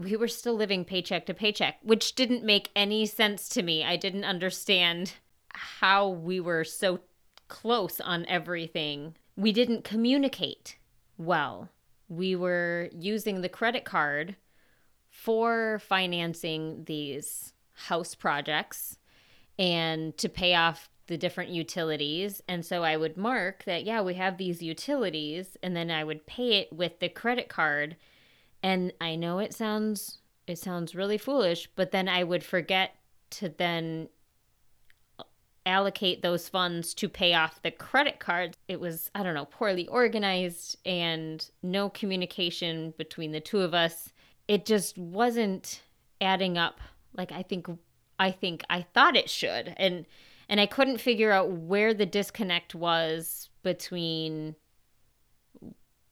we 0.00 0.16
were 0.16 0.28
still 0.28 0.54
living 0.54 0.84
paycheck 0.84 1.26
to 1.26 1.34
paycheck, 1.34 1.78
which 1.82 2.14
didn't 2.14 2.42
make 2.42 2.70
any 2.74 3.04
sense 3.04 3.48
to 3.50 3.62
me. 3.62 3.84
I 3.84 3.96
didn't 3.96 4.24
understand 4.24 5.14
how 5.52 6.08
we 6.08 6.40
were 6.40 6.64
so 6.64 7.00
close 7.48 8.00
on 8.00 8.24
everything. 8.26 9.14
We 9.36 9.52
didn't 9.52 9.84
communicate 9.84 10.78
well. 11.18 11.68
We 12.08 12.34
were 12.34 12.88
using 12.92 13.40
the 13.40 13.48
credit 13.48 13.84
card 13.84 14.36
for 15.10 15.80
financing 15.80 16.84
these 16.84 17.52
house 17.72 18.14
projects 18.14 18.96
and 19.58 20.16
to 20.16 20.28
pay 20.28 20.54
off 20.54 20.88
the 21.08 21.18
different 21.18 21.50
utilities. 21.50 22.42
And 22.48 22.64
so 22.64 22.84
I 22.84 22.96
would 22.96 23.16
mark 23.16 23.64
that, 23.64 23.84
yeah, 23.84 24.00
we 24.00 24.14
have 24.14 24.38
these 24.38 24.62
utilities, 24.62 25.56
and 25.62 25.76
then 25.76 25.90
I 25.90 26.04
would 26.04 26.26
pay 26.26 26.58
it 26.58 26.72
with 26.72 27.00
the 27.00 27.08
credit 27.08 27.48
card 27.48 27.96
and 28.62 28.92
I 29.00 29.16
know 29.16 29.38
it 29.38 29.54
sounds 29.54 30.18
it 30.46 30.58
sounds 30.58 30.94
really 30.94 31.18
foolish, 31.18 31.68
but 31.76 31.92
then 31.92 32.08
I 32.08 32.24
would 32.24 32.42
forget 32.42 32.96
to 33.30 33.48
then 33.48 34.08
allocate 35.66 36.22
those 36.22 36.48
funds 36.48 36.94
to 36.94 37.08
pay 37.08 37.34
off 37.34 37.62
the 37.62 37.70
credit 37.70 38.18
cards. 38.18 38.56
It 38.66 38.80
was, 38.80 39.10
I 39.14 39.22
don't 39.22 39.34
know, 39.34 39.44
poorly 39.44 39.86
organized 39.86 40.76
and 40.84 41.48
no 41.62 41.88
communication 41.90 42.94
between 42.98 43.32
the 43.32 43.40
two 43.40 43.60
of 43.60 43.74
us. 43.74 44.12
It 44.48 44.66
just 44.66 44.98
wasn't 44.98 45.82
adding 46.20 46.58
up 46.58 46.80
like 47.16 47.32
I 47.32 47.42
think 47.42 47.68
I 48.18 48.30
think 48.30 48.62
I 48.68 48.82
thought 48.82 49.16
it 49.16 49.30
should. 49.30 49.74
And 49.76 50.06
and 50.48 50.60
I 50.60 50.66
couldn't 50.66 50.98
figure 50.98 51.30
out 51.30 51.50
where 51.50 51.94
the 51.94 52.06
disconnect 52.06 52.74
was 52.74 53.48
between 53.62 54.56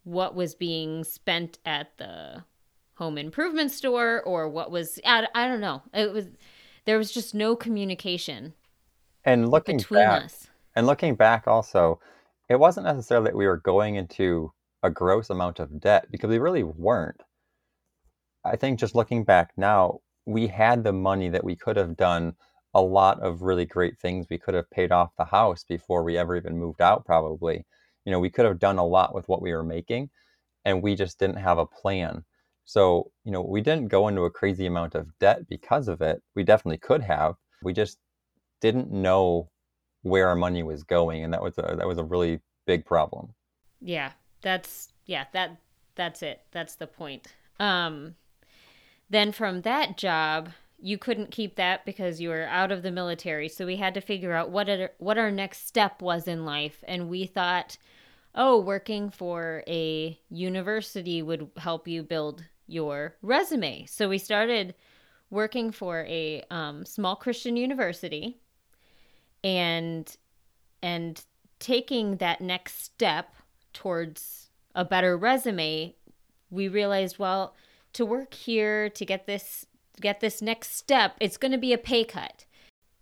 what 0.08 0.34
was 0.34 0.54
being 0.54 1.04
spent 1.04 1.58
at 1.66 1.96
the 1.98 2.42
home 2.94 3.18
improvement 3.18 3.70
store 3.70 4.22
or 4.22 4.48
what 4.48 4.70
was 4.70 4.98
I, 5.04 5.28
I 5.34 5.46
don't 5.46 5.60
know. 5.60 5.82
It 5.92 6.12
was 6.12 6.26
there 6.86 6.98
was 6.98 7.12
just 7.12 7.34
no 7.34 7.54
communication 7.54 8.54
and 9.24 9.50
looking 9.50 9.76
between 9.76 10.00
back, 10.00 10.24
us. 10.24 10.48
And 10.74 10.86
looking 10.86 11.14
back 11.14 11.46
also, 11.46 12.00
it 12.48 12.58
wasn't 12.58 12.86
necessarily 12.86 13.26
that 13.26 13.36
we 13.36 13.46
were 13.46 13.58
going 13.58 13.96
into 13.96 14.52
a 14.82 14.90
gross 14.90 15.28
amount 15.28 15.60
of 15.60 15.80
debt 15.80 16.06
because 16.10 16.30
we 16.30 16.38
really 16.38 16.62
weren't. 16.62 17.20
I 18.44 18.56
think 18.56 18.80
just 18.80 18.94
looking 18.94 19.24
back 19.24 19.52
now, 19.56 20.00
we 20.24 20.46
had 20.46 20.82
the 20.82 20.92
money 20.92 21.28
that 21.28 21.44
we 21.44 21.56
could 21.56 21.76
have 21.76 21.96
done 21.96 22.34
a 22.72 22.80
lot 22.80 23.20
of 23.20 23.42
really 23.42 23.66
great 23.66 23.98
things. 23.98 24.26
We 24.30 24.38
could 24.38 24.54
have 24.54 24.70
paid 24.70 24.92
off 24.92 25.10
the 25.18 25.24
house 25.24 25.64
before 25.64 26.02
we 26.02 26.16
ever 26.16 26.36
even 26.36 26.56
moved 26.56 26.80
out, 26.80 27.04
probably 27.04 27.66
you 28.08 28.12
know 28.12 28.20
we 28.20 28.30
could 28.30 28.46
have 28.46 28.58
done 28.58 28.78
a 28.78 28.86
lot 28.86 29.14
with 29.14 29.28
what 29.28 29.42
we 29.42 29.52
were 29.52 29.62
making 29.62 30.08
and 30.64 30.82
we 30.82 30.94
just 30.94 31.18
didn't 31.18 31.36
have 31.36 31.58
a 31.58 31.66
plan. 31.66 32.24
So 32.64 33.10
you 33.22 33.32
know 33.32 33.42
we 33.42 33.60
didn't 33.60 33.88
go 33.88 34.08
into 34.08 34.22
a 34.22 34.30
crazy 34.30 34.64
amount 34.64 34.94
of 34.94 35.10
debt 35.18 35.46
because 35.46 35.88
of 35.88 36.00
it. 36.00 36.22
We 36.34 36.42
definitely 36.42 36.78
could 36.78 37.02
have. 37.02 37.34
We 37.62 37.74
just 37.74 37.98
didn't 38.62 38.90
know 38.90 39.50
where 40.00 40.26
our 40.26 40.36
money 40.36 40.62
was 40.62 40.84
going 40.84 41.22
and 41.22 41.34
that 41.34 41.42
was 41.42 41.58
a 41.58 41.76
that 41.76 41.86
was 41.86 41.98
a 41.98 42.04
really 42.04 42.40
big 42.66 42.86
problem. 42.86 43.34
Yeah 43.82 44.12
that's 44.40 44.88
yeah 45.04 45.26
that 45.34 45.58
that's 45.94 46.22
it. 46.22 46.40
That's 46.50 46.76
the 46.76 46.86
point. 46.86 47.26
Um 47.60 48.14
then 49.10 49.32
from 49.32 49.60
that 49.62 49.98
job 49.98 50.48
you 50.80 50.96
couldn't 50.96 51.30
keep 51.30 51.56
that 51.56 51.84
because 51.84 52.20
you 52.20 52.30
were 52.30 52.44
out 52.44 52.70
of 52.72 52.82
the 52.82 52.90
military 52.90 53.48
so 53.48 53.66
we 53.66 53.76
had 53.76 53.94
to 53.94 54.00
figure 54.00 54.32
out 54.32 54.50
what 54.50 54.68
it, 54.68 54.94
what 54.98 55.18
our 55.18 55.30
next 55.30 55.66
step 55.66 56.00
was 56.00 56.28
in 56.28 56.44
life 56.44 56.84
and 56.86 57.08
we 57.08 57.26
thought 57.26 57.76
oh, 58.38 58.58
working 58.60 59.10
for 59.10 59.64
a 59.66 60.18
university 60.30 61.20
would 61.20 61.50
help 61.58 61.88
you 61.88 62.04
build 62.04 62.44
your 62.68 63.16
resume. 63.20 63.84
So 63.86 64.08
we 64.08 64.18
started 64.18 64.74
working 65.28 65.72
for 65.72 66.06
a 66.06 66.44
um, 66.50 66.86
small 66.86 67.16
Christian 67.16 67.56
university 67.56 68.38
and 69.44 70.16
and 70.82 71.24
taking 71.58 72.16
that 72.16 72.40
next 72.40 72.82
step 72.82 73.34
towards 73.72 74.50
a 74.74 74.84
better 74.84 75.16
resume 75.16 75.94
we 76.50 76.68
realized 76.68 77.18
well 77.18 77.54
to 77.92 78.04
work 78.04 78.34
here 78.34 78.88
to 78.88 79.04
get 79.04 79.26
this 79.26 79.66
get 80.00 80.20
this 80.20 80.40
next 80.40 80.76
step 80.76 81.16
it's 81.20 81.36
going 81.36 81.52
to 81.52 81.58
be 81.58 81.72
a 81.72 81.78
pay 81.78 82.04
cut 82.04 82.44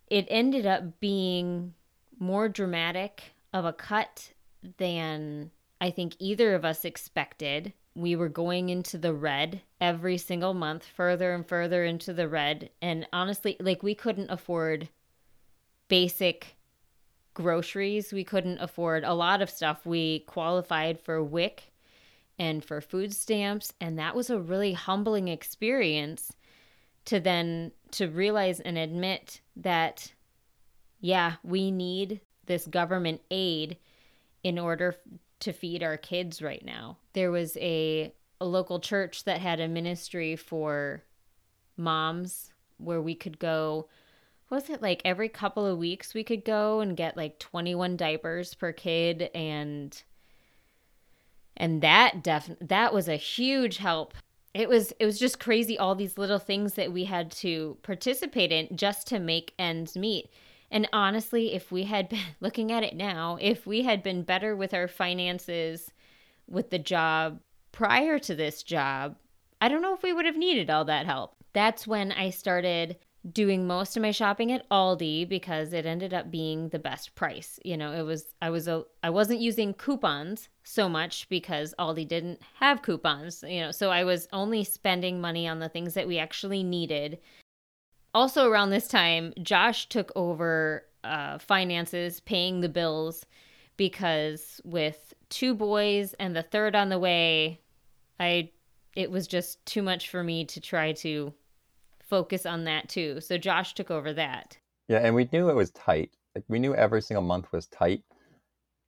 it 0.09 0.27
ended 0.29 0.67
up 0.67 1.01
being 1.01 1.75
more 2.19 2.49
dramatic 2.49 3.35
of 3.53 3.65
a 3.65 3.73
cut 3.73 4.33
than 4.79 5.51
I 5.81 5.91
think 5.91 6.15
either 6.19 6.55
of 6.55 6.65
us 6.65 6.85
expected. 6.85 7.73
We 7.95 8.17
were 8.17 8.29
going 8.29 8.69
into 8.69 8.99
the 8.99 9.15
red 9.15 9.63
every 9.81 10.19
single 10.19 10.55
month, 10.55 10.85
further 10.85 11.35
and 11.35 11.47
further 11.47 11.85
into 11.85 12.13
the 12.13 12.29
red. 12.29 12.71
And 12.83 13.07
honestly, 13.13 13.57
like 13.61 13.83
we 13.83 13.95
couldn't 13.95 14.31
afford 14.31 14.89
basic 15.89 16.57
groceries. 17.35 18.13
We 18.13 18.25
couldn't 18.25 18.59
afford 18.59 19.05
a 19.05 19.15
lot 19.15 19.43
of 19.43 19.51
stuff. 19.51 19.87
We 19.87 20.21
qualified 20.21 20.99
for 20.99 21.23
WIC 21.23 21.73
and 22.39 22.65
for 22.65 22.81
food 22.81 23.15
stamps. 23.15 23.73
And 23.81 23.99
that 23.99 24.15
was 24.15 24.31
a 24.31 24.41
really 24.41 24.73
humbling 24.73 25.29
experience 25.29 26.33
to 27.07 27.21
then 27.21 27.73
to 27.93 28.09
realize 28.09 28.61
and 28.61 28.77
admit 28.77 29.41
that, 29.57 30.13
yeah, 31.01 31.35
we 31.45 31.71
need 31.71 32.21
this 32.47 32.67
government 32.67 33.21
aid 33.31 33.77
in 34.47 34.61
order 34.61 34.95
to 35.41 35.53
feed 35.53 35.83
our 35.83 35.97
kids 35.97 36.41
right 36.41 36.65
now. 36.65 36.99
There 37.15 37.33
was 37.33 37.57
a, 37.57 38.15
a 38.41 38.45
local 38.45 38.79
church 38.79 39.25
that 39.25 39.41
had 39.41 39.59
a 39.59 39.67
ministry 39.67 40.37
for 40.37 41.03
moms 41.77 42.53
where 42.77 43.03
we 43.03 43.17
could 43.17 43.41
go 43.41 43.89
was 44.49 44.71
it 44.71 44.81
like 44.81 45.03
every 45.05 45.29
couple 45.29 45.67
of 45.67 45.77
weeks 45.77 46.15
we 46.15 46.23
could 46.23 46.45
go 46.45 46.79
and 46.81 46.97
get 46.97 47.17
like 47.17 47.39
21 47.41 47.97
diapers 47.97 48.55
per 48.55 48.73
kid 48.73 49.29
and 49.35 50.05
and 51.57 51.83
that 51.83 52.23
def 52.23 52.49
that 52.61 52.95
was 52.95 53.09
a 53.09 53.17
huge 53.17 53.79
help 53.79 54.15
it 54.55 54.69
was 54.69 54.93
it 55.01 55.05
was 55.05 55.19
just 55.19 55.41
crazy 55.41 55.77
all 55.77 55.95
these 55.95 56.17
little 56.17 56.39
things 56.39 56.75
that 56.75 56.93
we 56.93 57.05
had 57.05 57.31
to 57.31 57.77
participate 57.83 58.53
in 58.53 58.75
just 58.77 59.07
to 59.09 59.19
make 59.19 59.53
ends 59.59 59.97
meet 59.97 60.31
And 60.71 60.89
honestly, 60.93 61.55
if 61.55 61.71
we 61.71 61.85
had 61.85 62.09
been 62.09 62.21
looking 62.41 62.73
at 62.73 62.83
it 62.83 62.97
now, 62.97 63.39
if 63.41 63.67
we 63.67 63.83
had 63.83 64.03
been 64.03 64.23
better 64.23 64.57
with 64.57 64.75
our 64.75 64.89
finances 64.89 65.91
with 66.49 66.71
the 66.71 66.79
job 66.79 67.41
prior 67.73 68.19
to 68.21 68.35
this 68.35 68.63
job, 68.63 69.17
I 69.61 69.69
don't 69.69 69.83
know 69.83 69.95
if 69.95 70.03
we 70.03 70.13
would 70.13 70.27
have 70.27 70.37
needed 70.37 70.71
all 70.71 70.85
that 70.85 71.07
help. 71.07 71.35
That's 71.53 71.87
when 71.87 72.13
I 72.13 72.31
started 72.31 72.97
doing 73.33 73.67
most 73.67 73.97
of 73.97 74.03
my 74.03 74.11
shopping 74.11 74.53
at 74.53 74.69
Aldi 74.71 75.29
because 75.29 75.73
it 75.73 75.87
ended 75.87 76.15
up 76.15 76.31
being 76.31 76.69
the 76.69 76.79
best 76.79 77.15
price. 77.15 77.59
You 77.65 77.77
know, 77.77 77.93
it 77.93 78.03
was 78.03 78.35
I 78.41 78.51
was 78.51 78.69
a 78.69 78.85
I 79.03 79.11
wasn't 79.11 79.41
using 79.41 79.75
coupons 79.75 80.49
so 80.65 80.89
much 80.89 81.29
because 81.29 81.75
Aldi 81.79 82.07
didn't 82.07 82.41
have 82.55 82.83
coupons, 82.83 83.43
you 83.47 83.61
know, 83.61 83.71
so 83.71 83.91
I 83.91 84.05
was 84.05 84.29
only 84.33 84.65
spending 84.65 85.21
money 85.21 85.49
on 85.49 85.59
the 85.59 85.69
things 85.69 85.95
that 85.95 86.07
we 86.07 86.19
actually 86.19 86.63
needed. 86.63 87.19
Also 88.17 88.49
around 88.49 88.71
this 88.71 88.89
time, 88.89 89.35
Josh 89.43 89.91
took 89.91 90.11
over 90.17 90.87
uh, 91.05 91.37
finances, 91.37 92.21
paying 92.21 92.63
the 92.63 92.69
bills 92.71 93.27
because 93.77 94.59
with 94.65 95.13
two 95.29 95.55
boys 95.55 96.15
and 96.19 96.35
the 96.35 96.43
third 96.43 96.75
on 96.75 96.89
the 96.89 96.99
way, 96.99 97.61
I 98.19 98.53
it 98.95 99.11
was 99.11 99.27
just 99.27 99.65
too 99.67 99.83
much 99.83 100.09
for 100.09 100.25
me 100.25 100.47
to 100.47 100.63
try 100.63 100.93
to 100.93 101.35
focus 102.01 102.47
on 102.47 102.65
that 102.65 102.89
too. 102.89 103.21
So 103.21 103.37
Josh 103.37 103.75
took 103.75 103.91
over 103.91 104.15
that. 104.15 104.57
Yeah, 104.89 105.01
and 105.01 105.15
we 105.15 105.29
knew 105.31 105.51
it 105.51 105.55
was 105.55 105.71
tight. 105.73 106.17
Like 106.35 106.45
we 106.49 106.59
knew 106.59 106.75
every 106.75 107.03
single 107.03 107.23
month 107.23 107.53
was 107.53 107.67
tight 107.67 108.03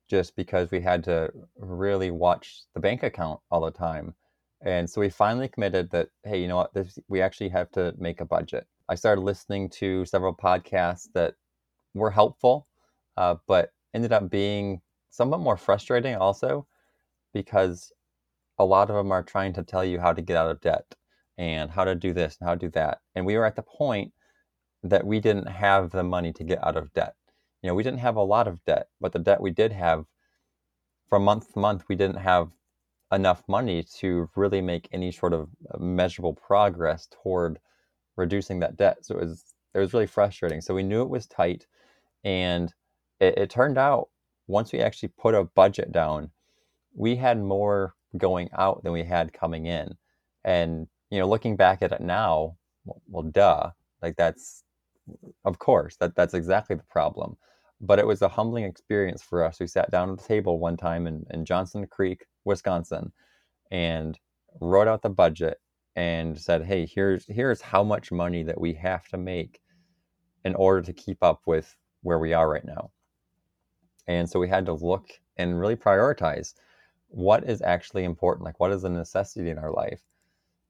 just 0.09 0.35
because 0.35 0.71
we 0.71 0.81
had 0.81 1.03
to 1.03 1.31
really 1.55 2.09
watch 2.09 2.63
the 2.73 2.79
bank 2.79 3.03
account 3.03 3.39
all 3.51 3.61
the 3.61 3.69
time. 3.69 4.15
And 4.61 4.89
so 4.89 5.01
we 5.01 5.09
finally 5.09 5.49
committed 5.49 5.91
that 5.91 6.09
hey, 6.23 6.41
you 6.41 6.47
know 6.47 6.55
what, 6.55 6.73
this, 6.73 6.97
we 7.07 7.21
actually 7.21 7.49
have 7.49 7.69
to 7.73 7.93
make 7.99 8.21
a 8.21 8.25
budget. 8.25 8.65
I 8.89 8.95
started 8.95 9.21
listening 9.21 9.69
to 9.69 10.03
several 10.05 10.35
podcasts 10.35 11.07
that 11.13 11.35
were 11.93 12.09
helpful, 12.09 12.67
uh, 13.17 13.35
but 13.47 13.71
ended 13.93 14.11
up 14.11 14.31
being 14.31 14.81
somewhat 15.11 15.41
more 15.41 15.57
frustrating 15.57 16.15
also 16.15 16.65
because 17.31 17.91
a 18.57 18.65
lot 18.65 18.89
of 18.89 18.95
them 18.95 19.11
are 19.11 19.21
trying 19.21 19.53
to 19.53 19.63
tell 19.63 19.85
you 19.85 19.99
how 19.99 20.11
to 20.11 20.23
get 20.23 20.37
out 20.37 20.49
of 20.49 20.59
debt 20.61 20.95
and 21.37 21.69
how 21.69 21.83
to 21.83 21.93
do 21.93 22.13
this 22.13 22.37
and 22.39 22.47
how 22.47 22.55
to 22.55 22.59
do 22.59 22.69
that. 22.71 22.99
And 23.13 23.27
we 23.27 23.37
were 23.37 23.45
at 23.45 23.55
the 23.55 23.61
point 23.61 24.11
that 24.81 25.05
we 25.05 25.19
didn't 25.19 25.47
have 25.47 25.91
the 25.91 26.03
money 26.03 26.33
to 26.33 26.43
get 26.43 26.65
out 26.65 26.75
of 26.75 26.91
debt. 26.93 27.13
You 27.61 27.67
know, 27.67 27.75
we 27.75 27.83
didn't 27.83 27.99
have 27.99 28.15
a 28.15 28.23
lot 28.23 28.47
of 28.47 28.63
debt, 28.65 28.87
but 28.99 29.11
the 29.11 29.19
debt 29.19 29.39
we 29.39 29.51
did 29.51 29.71
have 29.71 30.05
from 31.09 31.23
month 31.23 31.53
to 31.53 31.59
month, 31.59 31.83
we 31.87 31.95
didn't 31.95 32.17
have 32.17 32.49
enough 33.11 33.43
money 33.47 33.83
to 33.97 34.29
really 34.35 34.61
make 34.61 34.87
any 34.91 35.11
sort 35.11 35.33
of 35.33 35.49
uh, 35.73 35.77
measurable 35.77 36.33
progress 36.33 37.07
toward 37.23 37.59
reducing 38.19 38.59
that 38.59 38.77
debt. 38.77 39.05
So 39.05 39.15
it 39.17 39.21
was 39.21 39.45
it 39.73 39.79
was 39.79 39.93
really 39.93 40.07
frustrating. 40.07 40.61
So 40.61 40.75
we 40.75 40.83
knew 40.83 41.01
it 41.01 41.09
was 41.09 41.27
tight, 41.27 41.67
and 42.23 42.73
it, 43.19 43.37
it 43.37 43.49
turned 43.49 43.77
out 43.77 44.09
once 44.47 44.71
we 44.73 44.79
actually 44.79 45.09
put 45.17 45.35
a 45.35 45.45
budget 45.45 45.91
down, 45.91 46.31
we 46.95 47.15
had 47.15 47.39
more 47.41 47.95
going 48.17 48.49
out 48.57 48.83
than 48.83 48.93
we 48.93 49.03
had 49.03 49.33
coming 49.33 49.65
in, 49.65 49.95
and 50.43 50.87
you 51.09 51.19
know, 51.19 51.27
looking 51.27 51.55
back 51.55 51.81
at 51.81 51.91
it 51.91 52.01
now, 52.01 52.55
well, 53.07 53.23
duh, 53.23 53.71
like 54.01 54.15
that's, 54.15 54.63
of 55.45 55.59
course, 55.59 55.95
that 55.97 56.15
that's 56.15 56.33
exactly 56.33 56.75
the 56.75 56.83
problem. 56.83 57.37
But 57.81 57.99
it 57.99 58.07
was 58.07 58.21
a 58.21 58.27
humbling 58.27 58.65
experience 58.65 59.21
for 59.23 59.43
us. 59.43 59.59
We 59.59 59.67
sat 59.67 59.89
down 59.89 60.11
at 60.11 60.17
the 60.17 60.23
table 60.27 60.59
one 60.59 60.77
time 60.77 61.07
in, 61.07 61.25
in 61.31 61.45
Johnson 61.45 61.87
Creek, 61.87 62.25
Wisconsin, 62.45 63.11
and 63.71 64.19
wrote 64.59 64.87
out 64.87 65.01
the 65.01 65.09
budget 65.09 65.59
and 65.95 66.39
said, 66.39 66.65
"Hey, 66.65 66.85
here's 66.85 67.25
here's 67.27 67.61
how 67.61 67.83
much 67.83 68.11
money 68.11 68.43
that 68.43 68.61
we 68.61 68.73
have 68.75 69.07
to 69.09 69.17
make 69.17 69.61
in 70.45 70.55
order 70.55 70.81
to 70.83 70.93
keep 70.93 71.23
up 71.23 71.41
with 71.47 71.75
where 72.03 72.19
we 72.19 72.33
are 72.33 72.49
right 72.49 72.65
now." 72.65 72.91
And 74.07 74.29
so 74.29 74.39
we 74.39 74.49
had 74.49 74.65
to 74.67 74.73
look 74.73 75.09
and 75.37 75.59
really 75.59 75.75
prioritize 75.75 76.53
what 77.09 77.43
is 77.49 77.61
actually 77.61 78.03
important, 78.05 78.45
like 78.45 78.59
what 78.59 78.71
is 78.71 78.83
a 78.83 78.89
necessity 78.89 79.49
in 79.49 79.59
our 79.59 79.71
life 79.71 80.01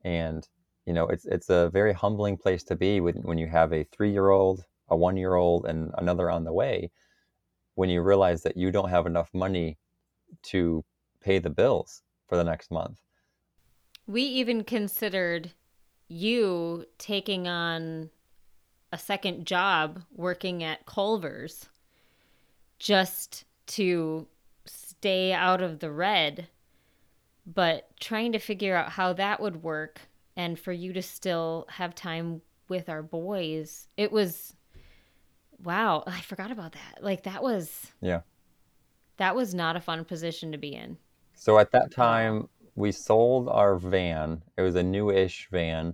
and 0.03 0.47
you 0.85 0.93
know 0.93 1.07
it's 1.07 1.25
it's 1.25 1.49
a 1.49 1.69
very 1.71 1.93
humbling 1.93 2.37
place 2.37 2.63
to 2.63 2.75
be 2.75 3.01
when, 3.01 3.15
when 3.17 3.37
you 3.37 3.47
have 3.47 3.73
a 3.73 3.83
three 3.85 4.11
year 4.11 4.29
old 4.29 4.65
a 4.89 4.95
one 4.95 5.17
year 5.17 5.35
old 5.35 5.65
and 5.65 5.91
another 5.97 6.29
on 6.31 6.43
the 6.43 6.53
way 6.53 6.91
when 7.75 7.89
you 7.89 8.01
realize 8.01 8.43
that 8.43 8.57
you 8.57 8.71
don't 8.71 8.89
have 8.89 9.05
enough 9.05 9.29
money 9.33 9.77
to 10.43 10.83
pay 11.21 11.39
the 11.39 11.49
bills 11.49 12.01
for 12.27 12.37
the 12.37 12.43
next 12.43 12.71
month 12.71 12.99
we 14.09 14.23
even 14.23 14.63
considered 14.63 15.51
you 16.07 16.83
taking 16.97 17.47
on 17.47 18.09
a 18.91 18.97
second 18.97 19.45
job 19.45 20.01
working 20.15 20.63
at 20.63 20.87
culver's 20.87 21.69
just 22.79 23.45
to 23.67 24.27
stay 24.65 25.31
out 25.31 25.61
of 25.61 25.77
the 25.77 25.91
red 25.91 26.47
but 27.45 27.87
trying 27.99 28.31
to 28.31 28.39
figure 28.39 28.75
out 28.75 28.89
how 28.89 29.13
that 29.13 29.39
would 29.39 29.61
work 29.61 30.01
and 30.35 30.57
for 30.57 30.71
you 30.71 30.91
to 30.91 31.03
still 31.03 31.67
have 31.69 31.93
time 31.93 32.41
with 32.67 32.89
our 32.89 33.03
boys. 33.03 33.87
It 33.97 34.11
was 34.11 34.55
wow 35.63 36.03
i 36.07 36.21
forgot 36.21 36.51
about 36.51 36.71
that. 36.71 37.03
Like 37.03 37.23
that 37.23 37.43
was 37.43 37.91
yeah. 38.01 38.21
that 39.17 39.35
was 39.35 39.53
not 39.53 39.75
a 39.75 39.81
fun 39.81 40.03
position 40.03 40.51
to 40.51 40.57
be 40.57 40.73
in. 40.73 40.97
So 41.35 41.59
at 41.59 41.71
that 41.71 41.91
time 41.91 42.49
we 42.79 42.91
sold 42.91 43.49
our 43.49 43.75
van 43.75 44.41
it 44.57 44.61
was 44.61 44.75
a 44.75 44.83
newish 44.83 45.47
van 45.51 45.93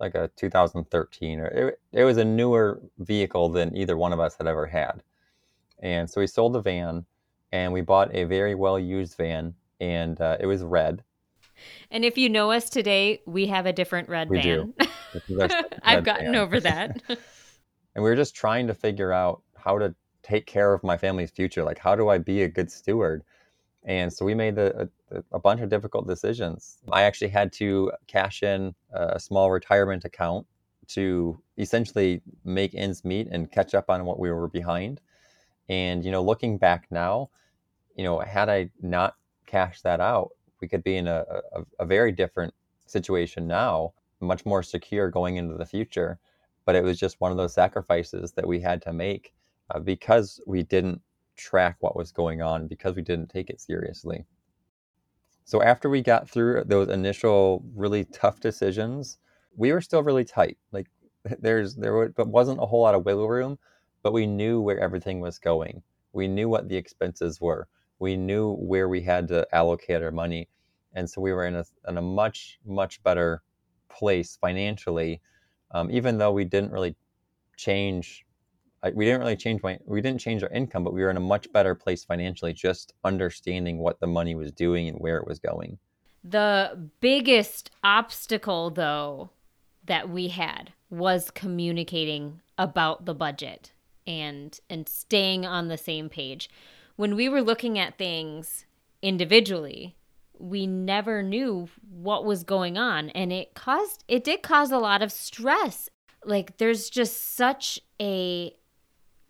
like 0.00 0.14
a 0.14 0.30
2013 0.36 1.40
or 1.40 1.46
it, 1.46 1.80
it 1.92 2.04
was 2.04 2.16
a 2.16 2.24
newer 2.24 2.80
vehicle 2.98 3.48
than 3.48 3.76
either 3.76 3.96
one 3.96 4.12
of 4.12 4.20
us 4.20 4.36
had 4.36 4.46
ever 4.46 4.66
had 4.66 5.02
and 5.82 6.08
so 6.08 6.20
we 6.20 6.26
sold 6.26 6.52
the 6.52 6.60
van 6.60 7.04
and 7.52 7.72
we 7.72 7.80
bought 7.80 8.14
a 8.14 8.24
very 8.24 8.54
well 8.54 8.78
used 8.78 9.16
van 9.16 9.54
and 9.80 10.20
uh, 10.20 10.36
it 10.40 10.46
was 10.46 10.62
red. 10.62 11.02
And 11.90 12.04
if 12.04 12.16
you 12.16 12.28
know 12.28 12.50
us 12.50 12.70
today, 12.70 13.20
we 13.26 13.46
have 13.48 13.66
a 13.66 13.72
different 13.72 14.08
red 14.08 14.30
we 14.30 14.40
van. 14.40 14.72
I've 15.82 16.04
gotten 16.04 16.32
van. 16.32 16.36
over 16.36 16.60
that. 16.60 17.02
and 17.08 17.18
we 17.96 18.02
were 18.02 18.16
just 18.16 18.34
trying 18.34 18.66
to 18.68 18.74
figure 18.74 19.12
out 19.12 19.42
how 19.56 19.78
to 19.78 19.94
take 20.22 20.46
care 20.46 20.72
of 20.72 20.82
my 20.82 20.96
family's 20.96 21.30
future. 21.30 21.62
Like, 21.62 21.78
how 21.78 21.94
do 21.94 22.08
I 22.08 22.18
be 22.18 22.42
a 22.42 22.48
good 22.48 22.70
steward? 22.70 23.24
And 23.84 24.12
so 24.12 24.24
we 24.24 24.34
made 24.34 24.56
a, 24.58 24.88
a, 25.32 25.38
bunch 25.38 25.60
of 25.60 25.68
difficult 25.68 26.06
decisions. 26.06 26.78
I 26.90 27.02
actually 27.02 27.28
had 27.28 27.52
to 27.54 27.92
cash 28.06 28.42
in 28.42 28.74
a 28.92 29.18
small 29.18 29.50
retirement 29.50 30.04
account 30.04 30.46
to 30.88 31.40
essentially 31.58 32.22
make 32.44 32.74
ends 32.74 33.04
meet 33.04 33.28
and 33.30 33.50
catch 33.50 33.74
up 33.74 33.88
on 33.88 34.04
what 34.04 34.18
we 34.18 34.30
were 34.30 34.48
behind. 34.48 35.00
And, 35.68 36.04
you 36.04 36.10
know, 36.10 36.22
looking 36.22 36.58
back 36.58 36.86
now, 36.90 37.30
you 37.96 38.04
know, 38.04 38.18
had 38.20 38.48
I 38.48 38.70
not 38.80 39.14
cashed 39.46 39.84
that 39.84 40.00
out, 40.00 40.30
we 40.60 40.68
could 40.68 40.82
be 40.82 40.96
in 40.96 41.06
a, 41.06 41.24
a, 41.54 41.62
a 41.80 41.86
very 41.86 42.12
different 42.12 42.54
situation 42.86 43.46
now, 43.46 43.92
much 44.20 44.44
more 44.44 44.62
secure 44.62 45.10
going 45.10 45.36
into 45.36 45.56
the 45.56 45.66
future. 45.66 46.18
But 46.64 46.76
it 46.76 46.84
was 46.84 46.98
just 46.98 47.20
one 47.20 47.30
of 47.30 47.36
those 47.36 47.54
sacrifices 47.54 48.32
that 48.32 48.46
we 48.46 48.60
had 48.60 48.82
to 48.82 48.92
make 48.92 49.32
uh, 49.70 49.80
because 49.80 50.40
we 50.46 50.62
didn't 50.62 51.00
track 51.36 51.76
what 51.80 51.96
was 51.96 52.12
going 52.12 52.42
on, 52.42 52.68
because 52.68 52.94
we 52.94 53.02
didn't 53.02 53.30
take 53.30 53.50
it 53.50 53.60
seriously. 53.60 54.24
So 55.44 55.62
after 55.62 55.88
we 55.88 56.02
got 56.02 56.28
through 56.28 56.64
those 56.66 56.88
initial 56.88 57.64
really 57.74 58.04
tough 58.04 58.40
decisions, 58.40 59.18
we 59.56 59.72
were 59.72 59.80
still 59.80 60.02
really 60.02 60.24
tight. 60.24 60.58
Like 60.72 60.88
there's 61.40 61.76
there 61.76 62.12
wasn't 62.16 62.60
a 62.62 62.66
whole 62.66 62.82
lot 62.82 62.94
of 62.94 63.04
wiggle 63.04 63.28
room, 63.28 63.58
but 64.02 64.12
we 64.12 64.26
knew 64.26 64.60
where 64.60 64.78
everything 64.80 65.20
was 65.20 65.38
going. 65.38 65.82
We 66.12 66.28
knew 66.28 66.48
what 66.48 66.68
the 66.68 66.76
expenses 66.76 67.40
were 67.40 67.68
we 68.02 68.16
knew 68.16 68.54
where 68.54 68.88
we 68.88 69.00
had 69.00 69.28
to 69.28 69.46
allocate 69.54 70.02
our 70.02 70.10
money 70.10 70.48
and 70.92 71.08
so 71.08 71.20
we 71.20 71.32
were 71.32 71.46
in 71.46 71.54
a, 71.54 71.64
in 71.88 71.96
a 71.96 72.02
much 72.02 72.58
much 72.66 73.00
better 73.04 73.42
place 73.88 74.36
financially 74.40 75.20
um, 75.70 75.88
even 75.88 76.18
though 76.18 76.32
we 76.32 76.44
didn't 76.44 76.72
really 76.72 76.96
change 77.56 78.26
we 78.94 79.04
didn't 79.04 79.20
really 79.20 79.36
change 79.36 79.62
my 79.62 79.78
we 79.86 80.00
didn't 80.00 80.20
change 80.20 80.42
our 80.42 80.48
income 80.50 80.84
but 80.84 80.92
we 80.92 81.02
were 81.02 81.10
in 81.10 81.16
a 81.16 81.20
much 81.20 81.50
better 81.52 81.74
place 81.74 82.04
financially 82.04 82.52
just 82.52 82.92
understanding 83.04 83.78
what 83.78 84.00
the 84.00 84.06
money 84.06 84.34
was 84.34 84.52
doing 84.52 84.88
and 84.88 84.98
where 84.98 85.16
it 85.16 85.26
was 85.26 85.38
going 85.38 85.78
the 86.24 86.90
biggest 87.00 87.70
obstacle 87.84 88.70
though 88.70 89.30
that 89.84 90.08
we 90.08 90.28
had 90.28 90.72
was 90.90 91.30
communicating 91.30 92.40
about 92.58 93.04
the 93.04 93.14
budget 93.14 93.72
and 94.06 94.60
and 94.68 94.88
staying 94.88 95.46
on 95.46 95.68
the 95.68 95.78
same 95.78 96.08
page 96.08 96.50
when 96.96 97.16
we 97.16 97.28
were 97.28 97.42
looking 97.42 97.78
at 97.78 97.98
things 97.98 98.66
individually, 99.00 99.96
we 100.38 100.66
never 100.66 101.22
knew 101.22 101.68
what 101.90 102.24
was 102.24 102.44
going 102.44 102.76
on 102.76 103.10
and 103.10 103.32
it 103.32 103.54
caused 103.54 104.04
it 104.08 104.24
did 104.24 104.42
cause 104.42 104.70
a 104.70 104.78
lot 104.78 105.02
of 105.02 105.12
stress. 105.12 105.88
Like 106.24 106.58
there's 106.58 106.90
just 106.90 107.34
such 107.34 107.80
a 108.00 108.54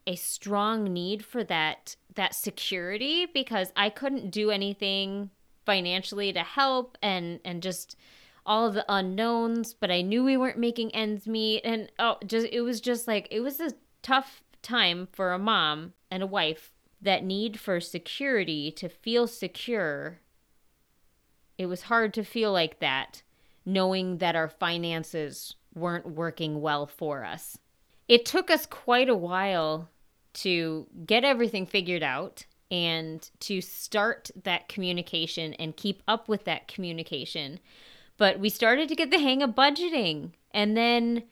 a 0.07 0.17
strong 0.17 0.85
need 0.85 1.25
for 1.25 1.45
that 1.45 1.97
that 2.15 2.35
security 2.35 3.27
because 3.27 3.73
I 3.77 3.89
couldn't 3.89 4.31
do 4.31 4.51
anything 4.51 5.31
financially 5.65 6.33
to 6.33 6.41
help 6.41 6.99
and 7.03 7.41
and 7.45 7.63
just 7.63 7.97
all 8.45 8.73
the 8.73 8.85
unknowns, 8.89 9.73
but 9.73 9.91
I 9.91 10.03
knew 10.03 10.25
we 10.25 10.37
weren't 10.37 10.59
making 10.59 10.95
ends 10.95 11.27
meet 11.27 11.63
and 11.65 11.91
oh 11.99 12.17
just 12.27 12.49
it 12.51 12.63
was 12.63 12.81
just 12.81 13.07
like 13.07 13.29
it 13.31 13.41
was 13.41 13.61
a 13.61 13.73
tough 14.03 14.43
time 14.63 15.09
for 15.13 15.33
a 15.33 15.39
mom 15.39 15.93
and 16.11 16.23
a 16.23 16.27
wife, 16.27 16.73
that 17.03 17.25
need 17.25 17.59
for 17.59 17.81
security 17.81 18.71
to 18.71 18.89
feel 18.89 19.27
secure, 19.27 20.21
it 21.59 21.67
was 21.67 21.83
hard 21.83 22.15
to 22.15 22.23
feel 22.23 22.53
like 22.53 22.79
that, 22.79 23.23
knowing 23.67 24.19
that 24.19 24.37
our 24.37 24.49
finances 24.49 25.57
weren't 25.75 26.07
working 26.07 26.61
well 26.61 26.87
for 26.87 27.25
us. 27.25 27.59
It 28.09 28.25
took 28.25 28.51
us 28.51 28.67
quite 28.67 29.09
a 29.09 29.17
while 29.17 29.89
to 30.35 30.87
get 31.07 31.25
everything 31.25 31.67
figured 31.67 32.03
out 32.03 32.47
and 32.71 33.29
to 33.41 33.61
start 33.61 34.31
that 34.45 34.69
communication 34.69 35.53
and 35.55 35.77
keep 35.77 36.03
up 36.09 36.29
with 36.29 36.45
that 36.45 36.69
communication. 36.69 37.61
But 38.17 38.39
we 38.39 38.49
started 38.49 38.89
to 38.89 38.95
get 38.95 39.11
the 39.11 39.19
hang 39.19 39.43
of 39.43 39.51
budgeting, 39.51 40.33
and 40.53 40.77
then 40.77 41.25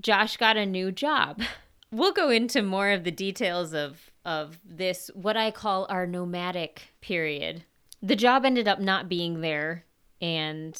Josh 0.00 0.36
got 0.36 0.56
a 0.56 0.66
new 0.66 0.92
job. 0.92 1.42
We'll 1.90 2.10
go 2.10 2.28
into 2.28 2.60
more 2.60 2.90
of 2.90 3.04
the 3.04 3.12
details 3.12 3.72
of 3.72 4.10
of 4.24 4.58
this 4.64 5.12
what 5.14 5.36
I 5.36 5.52
call 5.52 5.86
our 5.88 6.08
nomadic 6.08 6.92
period. 7.00 7.62
The 8.02 8.16
job 8.16 8.44
ended 8.44 8.66
up 8.66 8.80
not 8.80 9.08
being 9.08 9.42
there 9.42 9.84
and 10.20 10.76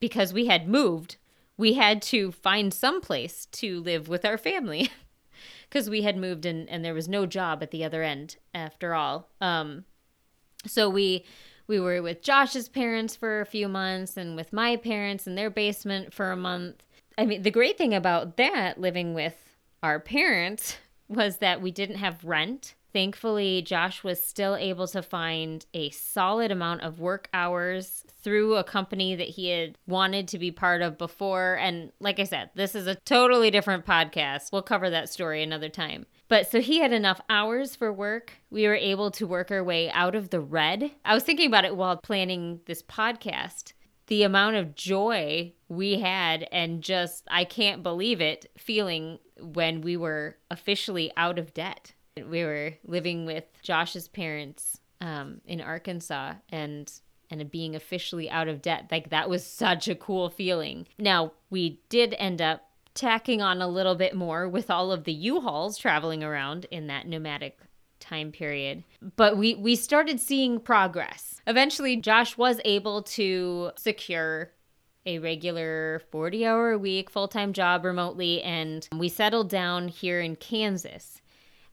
because 0.00 0.32
we 0.32 0.46
had 0.46 0.66
moved, 0.66 1.16
we 1.56 1.74
had 1.74 2.02
to 2.02 2.32
find 2.32 2.72
some 2.74 3.00
place 3.00 3.46
to 3.46 3.80
live 3.80 4.08
with 4.08 4.24
our 4.24 4.38
family. 4.38 4.90
because 5.68 5.90
we 5.90 6.02
had 6.02 6.16
moved 6.16 6.46
and, 6.46 6.68
and 6.68 6.84
there 6.84 6.94
was 6.94 7.08
no 7.08 7.26
job 7.26 7.60
at 7.60 7.72
the 7.72 7.82
other 7.84 8.02
end 8.02 8.36
after 8.54 8.94
all. 8.94 9.28
Um, 9.40 9.84
so 10.66 10.88
we 10.88 11.24
we 11.66 11.80
were 11.80 12.00
with 12.00 12.22
Josh's 12.22 12.68
parents 12.68 13.16
for 13.16 13.40
a 13.40 13.46
few 13.46 13.68
months 13.68 14.16
and 14.16 14.36
with 14.36 14.52
my 14.52 14.76
parents 14.76 15.26
in 15.26 15.34
their 15.34 15.50
basement 15.50 16.12
for 16.12 16.30
a 16.30 16.36
month. 16.36 16.82
I 17.18 17.24
mean, 17.24 17.42
the 17.42 17.50
great 17.50 17.76
thing 17.76 17.94
about 17.94 18.36
that 18.36 18.78
living 18.78 19.14
with 19.14 19.56
our 19.82 19.98
parents 19.98 20.76
was 21.08 21.38
that 21.38 21.60
we 21.60 21.70
didn't 21.70 21.96
have 21.96 22.24
rent 22.24 22.74
Thankfully, 22.94 23.60
Josh 23.60 24.04
was 24.04 24.24
still 24.24 24.54
able 24.54 24.86
to 24.86 25.02
find 25.02 25.66
a 25.74 25.90
solid 25.90 26.52
amount 26.52 26.82
of 26.82 27.00
work 27.00 27.28
hours 27.34 28.04
through 28.22 28.54
a 28.54 28.62
company 28.62 29.16
that 29.16 29.30
he 29.30 29.48
had 29.48 29.76
wanted 29.88 30.28
to 30.28 30.38
be 30.38 30.52
part 30.52 30.80
of 30.80 30.96
before. 30.96 31.58
And 31.60 31.90
like 31.98 32.20
I 32.20 32.24
said, 32.24 32.50
this 32.54 32.76
is 32.76 32.86
a 32.86 32.94
totally 32.94 33.50
different 33.50 33.84
podcast. 33.84 34.52
We'll 34.52 34.62
cover 34.62 34.90
that 34.90 35.08
story 35.08 35.42
another 35.42 35.68
time. 35.68 36.06
But 36.28 36.48
so 36.48 36.60
he 36.60 36.78
had 36.78 36.92
enough 36.92 37.20
hours 37.28 37.74
for 37.74 37.92
work. 37.92 38.34
We 38.48 38.68
were 38.68 38.76
able 38.76 39.10
to 39.10 39.26
work 39.26 39.50
our 39.50 39.64
way 39.64 39.90
out 39.90 40.14
of 40.14 40.30
the 40.30 40.40
red. 40.40 40.92
I 41.04 41.14
was 41.14 41.24
thinking 41.24 41.48
about 41.48 41.64
it 41.64 41.74
while 41.74 41.96
planning 41.96 42.60
this 42.66 42.84
podcast. 42.84 43.72
The 44.06 44.22
amount 44.22 44.54
of 44.54 44.76
joy 44.76 45.52
we 45.68 45.98
had, 45.98 46.46
and 46.52 46.80
just, 46.80 47.26
I 47.28 47.44
can't 47.44 47.82
believe 47.82 48.20
it, 48.20 48.52
feeling 48.56 49.18
when 49.40 49.80
we 49.80 49.96
were 49.96 50.36
officially 50.48 51.10
out 51.16 51.40
of 51.40 51.54
debt. 51.54 51.94
We 52.16 52.44
were 52.44 52.74
living 52.84 53.26
with 53.26 53.44
Josh's 53.62 54.06
parents 54.06 54.80
um, 55.00 55.40
in 55.46 55.60
Arkansas 55.60 56.34
and 56.48 56.92
and 57.30 57.50
being 57.50 57.74
officially 57.74 58.30
out 58.30 58.46
of 58.46 58.62
debt. 58.62 58.86
Like 58.92 59.10
that 59.10 59.28
was 59.28 59.44
such 59.44 59.88
a 59.88 59.96
cool 59.96 60.30
feeling. 60.30 60.86
Now, 60.96 61.32
we 61.50 61.80
did 61.88 62.14
end 62.18 62.40
up 62.40 62.70
tacking 62.94 63.42
on 63.42 63.60
a 63.60 63.66
little 63.66 63.96
bit 63.96 64.14
more 64.14 64.48
with 64.48 64.70
all 64.70 64.92
of 64.92 65.02
the 65.02 65.12
U-Hauls 65.12 65.76
traveling 65.76 66.22
around 66.22 66.66
in 66.70 66.86
that 66.86 67.08
nomadic 67.08 67.58
time 67.98 68.30
period. 68.30 68.84
But 69.16 69.36
we 69.36 69.56
we 69.56 69.74
started 69.74 70.20
seeing 70.20 70.60
progress. 70.60 71.40
Eventually 71.48 71.96
Josh 71.96 72.38
was 72.38 72.60
able 72.64 73.02
to 73.02 73.72
secure 73.76 74.52
a 75.06 75.18
regular 75.18 76.00
40 76.10 76.46
hour 76.46 76.72
a 76.72 76.78
week 76.78 77.10
full 77.10 77.26
time 77.26 77.52
job 77.52 77.84
remotely, 77.84 78.40
and 78.42 78.88
we 78.96 79.08
settled 79.08 79.48
down 79.48 79.88
here 79.88 80.20
in 80.20 80.36
Kansas. 80.36 81.20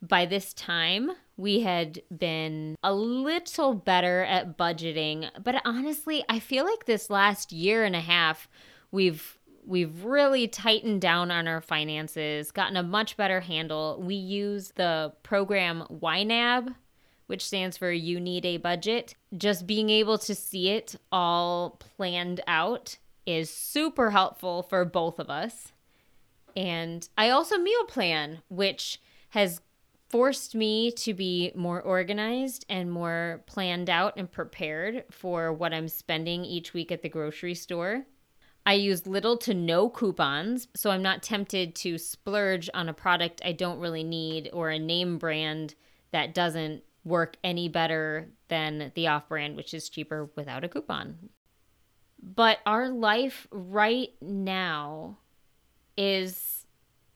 By 0.01 0.25
this 0.25 0.53
time, 0.53 1.11
we 1.37 1.61
had 1.61 2.01
been 2.15 2.75
a 2.83 2.93
little 2.93 3.75
better 3.75 4.23
at 4.23 4.57
budgeting, 4.57 5.29
but 5.43 5.61
honestly, 5.63 6.23
I 6.27 6.39
feel 6.39 6.65
like 6.65 6.85
this 6.85 7.09
last 7.09 7.51
year 7.51 7.83
and 7.83 7.95
a 7.95 8.01
half, 8.01 8.47
we've 8.91 9.37
we've 9.65 10.03
really 10.03 10.47
tightened 10.47 11.01
down 11.01 11.29
on 11.29 11.47
our 11.47 11.61
finances, 11.61 12.51
gotten 12.51 12.77
a 12.77 12.83
much 12.83 13.15
better 13.15 13.41
handle. 13.41 14.01
We 14.03 14.15
use 14.15 14.71
the 14.75 15.13
program 15.23 15.85
YNAB, 15.89 16.75
which 17.27 17.45
stands 17.45 17.77
for 17.77 17.91
You 17.91 18.19
Need 18.19 18.45
a 18.45 18.57
Budget. 18.57 19.15
Just 19.37 19.67
being 19.67 19.89
able 19.89 20.17
to 20.17 20.33
see 20.33 20.69
it 20.69 20.95
all 21.11 21.79
planned 21.95 22.41
out 22.47 22.97
is 23.25 23.49
super 23.49 24.09
helpful 24.09 24.63
for 24.63 24.83
both 24.83 25.19
of 25.19 25.29
us. 25.29 25.71
And 26.55 27.07
I 27.17 27.29
also 27.29 27.57
meal 27.57 27.85
plan, 27.85 28.39
which 28.49 28.99
has 29.29 29.61
forced 30.11 30.55
me 30.55 30.91
to 30.91 31.13
be 31.13 31.51
more 31.55 31.81
organized 31.81 32.65
and 32.67 32.91
more 32.91 33.43
planned 33.47 33.89
out 33.89 34.13
and 34.17 34.29
prepared 34.29 35.05
for 35.09 35.53
what 35.53 35.73
I'm 35.73 35.87
spending 35.87 36.43
each 36.43 36.73
week 36.73 36.91
at 36.91 37.01
the 37.01 37.09
grocery 37.09 37.55
store. 37.55 38.05
I 38.65 38.73
use 38.73 39.07
little 39.07 39.37
to 39.37 39.53
no 39.53 39.89
coupons, 39.89 40.67
so 40.75 40.91
I'm 40.91 41.01
not 41.01 41.23
tempted 41.23 41.73
to 41.75 41.97
splurge 41.97 42.69
on 42.73 42.89
a 42.89 42.93
product 42.93 43.41
I 43.43 43.53
don't 43.53 43.79
really 43.79 44.03
need 44.03 44.49
or 44.53 44.69
a 44.69 44.77
name 44.77 45.17
brand 45.17 45.75
that 46.11 46.35
doesn't 46.35 46.83
work 47.03 47.37
any 47.43 47.69
better 47.69 48.29
than 48.49 48.91
the 48.93 49.07
off 49.07 49.29
brand, 49.29 49.55
which 49.55 49.73
is 49.73 49.89
cheaper 49.89 50.29
without 50.35 50.63
a 50.63 50.69
coupon. 50.69 51.29
But 52.21 52.59
our 52.65 52.89
life 52.89 53.47
right 53.49 54.09
now 54.21 55.17
is 55.97 56.67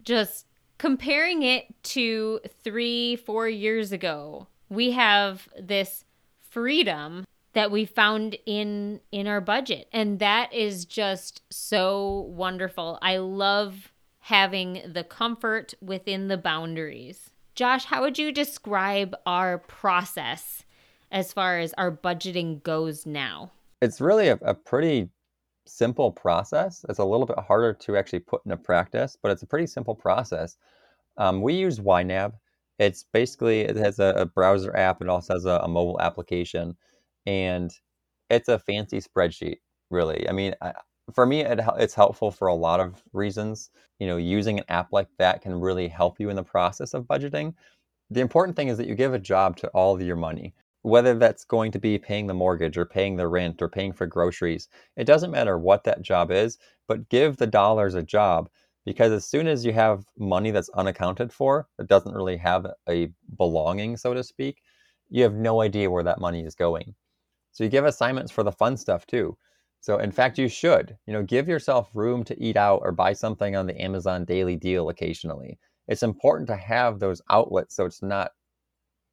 just 0.01 0.47
comparing 0.77 1.43
it 1.43 1.65
to 1.83 2.39
three, 2.63 3.15
four 3.15 3.47
years 3.47 3.91
ago, 3.91 4.47
we 4.69 4.91
have 4.91 5.47
this 5.59 6.03
freedom 6.41 7.25
that 7.53 7.71
we 7.71 7.85
found 7.85 8.37
in 8.45 8.99
in 9.11 9.27
our 9.27 9.41
budget. 9.41 9.87
And 9.91 10.19
that 10.19 10.53
is 10.53 10.85
just 10.85 11.41
so 11.49 12.27
wonderful. 12.29 12.99
I 13.01 13.17
love 13.17 13.91
having 14.19 14.81
the 14.85 15.03
comfort 15.03 15.73
within 15.81 16.27
the 16.27 16.37
boundaries. 16.37 17.29
Josh 17.55 17.85
how 17.85 18.01
would 18.01 18.19
you 18.19 18.31
describe 18.31 19.15
our 19.25 19.57
process 19.57 20.63
as 21.11 21.31
far 21.31 21.59
as 21.59 21.73
our 21.77 21.91
budgeting 21.91 22.61
goes 22.61 23.05
now? 23.05 23.51
It's 23.81 24.01
really 24.01 24.27
a, 24.27 24.37
a 24.41 24.53
pretty 24.53 25.09
simple 25.67 26.11
process. 26.11 26.85
It's 26.89 26.99
a 26.99 27.05
little 27.05 27.25
bit 27.25 27.39
harder 27.39 27.73
to 27.73 27.97
actually 27.97 28.19
put 28.19 28.41
into 28.45 28.57
practice, 28.57 29.17
but 29.21 29.31
it's 29.31 29.43
a 29.43 29.47
pretty 29.47 29.67
simple 29.67 29.95
process. 29.95 30.57
Um, 31.17 31.41
we 31.41 31.53
use 31.53 31.79
YNAB. 31.79 32.33
It's 32.79 33.05
basically 33.13 33.61
it 33.61 33.75
has 33.77 33.99
a, 33.99 34.13
a 34.17 34.25
browser 34.25 34.75
app. 34.75 35.01
It 35.01 35.09
also 35.09 35.33
has 35.33 35.45
a, 35.45 35.61
a, 35.63 35.67
mobile 35.67 35.99
application, 36.01 36.75
and 37.25 37.71
it's 38.29 38.49
a 38.49 38.59
fancy 38.59 38.99
spreadsheet. 38.99 39.57
Really, 39.89 40.27
I 40.27 40.33
mean, 40.33 40.55
I, 40.61 40.73
for 41.13 41.25
me, 41.25 41.41
it, 41.41 41.61
it's 41.77 41.93
helpful 41.93 42.31
for 42.31 42.47
a 42.47 42.53
lot 42.53 42.79
of 42.81 43.01
reasons. 43.13 43.69
You 43.99 44.07
know, 44.07 44.17
using 44.17 44.59
an 44.59 44.65
app 44.67 44.91
like 44.91 45.07
that 45.19 45.41
can 45.41 45.59
really 45.59 45.87
help 45.87 46.19
you 46.19 46.29
in 46.29 46.35
the 46.35 46.43
process 46.43 46.93
of 46.93 47.05
budgeting. 47.05 47.53
The 48.09 48.21
important 48.21 48.55
thing 48.57 48.67
is 48.67 48.77
that 48.77 48.87
you 48.87 48.95
give 48.95 49.13
a 49.13 49.19
job 49.19 49.55
to 49.57 49.67
all 49.69 49.95
of 49.95 50.01
your 50.01 50.17
money 50.17 50.53
whether 50.85 51.15
that's 51.15 51.45
going 51.45 51.71
to 51.71 51.79
be 51.79 51.97
paying 51.97 52.27
the 52.27 52.33
mortgage 52.33 52.77
or 52.77 52.85
paying 52.85 53.15
the 53.15 53.27
rent 53.27 53.59
or 53.59 53.67
paying 53.67 53.91
for 53.91 54.05
groceries. 54.05 54.67
It 54.95 55.05
doesn't 55.05 55.31
matter 55.31 55.57
what 55.57 55.83
that 55.85 56.03
job 56.03 56.29
is, 56.29 56.59
but 56.87 57.09
give 57.09 57.37
the 57.37 57.47
dollars 57.47 57.95
a 57.95 58.03
job 58.03 58.49
because 58.85 59.11
as 59.11 59.25
soon 59.25 59.47
as 59.47 59.65
you 59.65 59.73
have 59.73 60.05
money 60.19 60.51
that's 60.51 60.69
unaccounted 60.69 61.33
for, 61.33 61.67
that 61.79 61.87
doesn't 61.87 62.13
really 62.13 62.37
have 62.37 62.67
a 62.87 63.09
belonging, 63.35 63.97
so 63.97 64.13
to 64.13 64.23
speak, 64.23 64.61
you 65.09 65.23
have 65.23 65.33
no 65.33 65.61
idea 65.61 65.89
where 65.89 66.03
that 66.03 66.19
money 66.21 66.45
is 66.45 66.53
going. 66.53 66.93
So 67.51 67.63
you 67.63 67.69
give 67.71 67.85
assignments 67.85 68.31
for 68.31 68.43
the 68.43 68.51
fun 68.51 68.77
stuff 68.77 69.07
too. 69.07 69.37
So 69.81 69.97
in 69.97 70.11
fact, 70.11 70.37
you 70.37 70.47
should, 70.47 70.97
you 71.07 71.13
know, 71.13 71.23
give 71.23 71.47
yourself 71.47 71.89
room 71.95 72.23
to 72.25 72.39
eat 72.39 72.57
out 72.57 72.81
or 72.83 72.91
buy 72.91 73.13
something 73.13 73.55
on 73.55 73.65
the 73.65 73.81
Amazon 73.81 74.23
daily 74.23 74.55
deal 74.55 74.89
occasionally. 74.89 75.57
It's 75.87 76.03
important 76.03 76.47
to 76.49 76.55
have 76.55 76.99
those 76.99 77.23
outlets 77.31 77.75
so 77.75 77.85
it's 77.85 78.03
not 78.03 78.33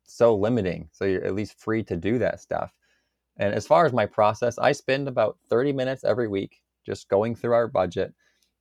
so 0.05 0.35
limiting. 0.35 0.89
So 0.93 1.05
you're 1.05 1.25
at 1.25 1.35
least 1.35 1.59
free 1.59 1.83
to 1.85 1.97
do 1.97 2.19
that 2.19 2.41
stuff. 2.41 2.75
And 3.39 3.55
as 3.55 3.67
far 3.67 3.87
as 3.87 3.93
my 3.93 4.07
process, 4.07 4.59
I 4.59 4.73
spend 4.73 5.09
about 5.09 5.39
30 5.49 5.73
minutes 5.73 6.05
every 6.05 6.29
week 6.29 6.61
just 6.85 7.09
going 7.09 7.35
through 7.35 7.55
our 7.55 7.69
budget 7.69 8.13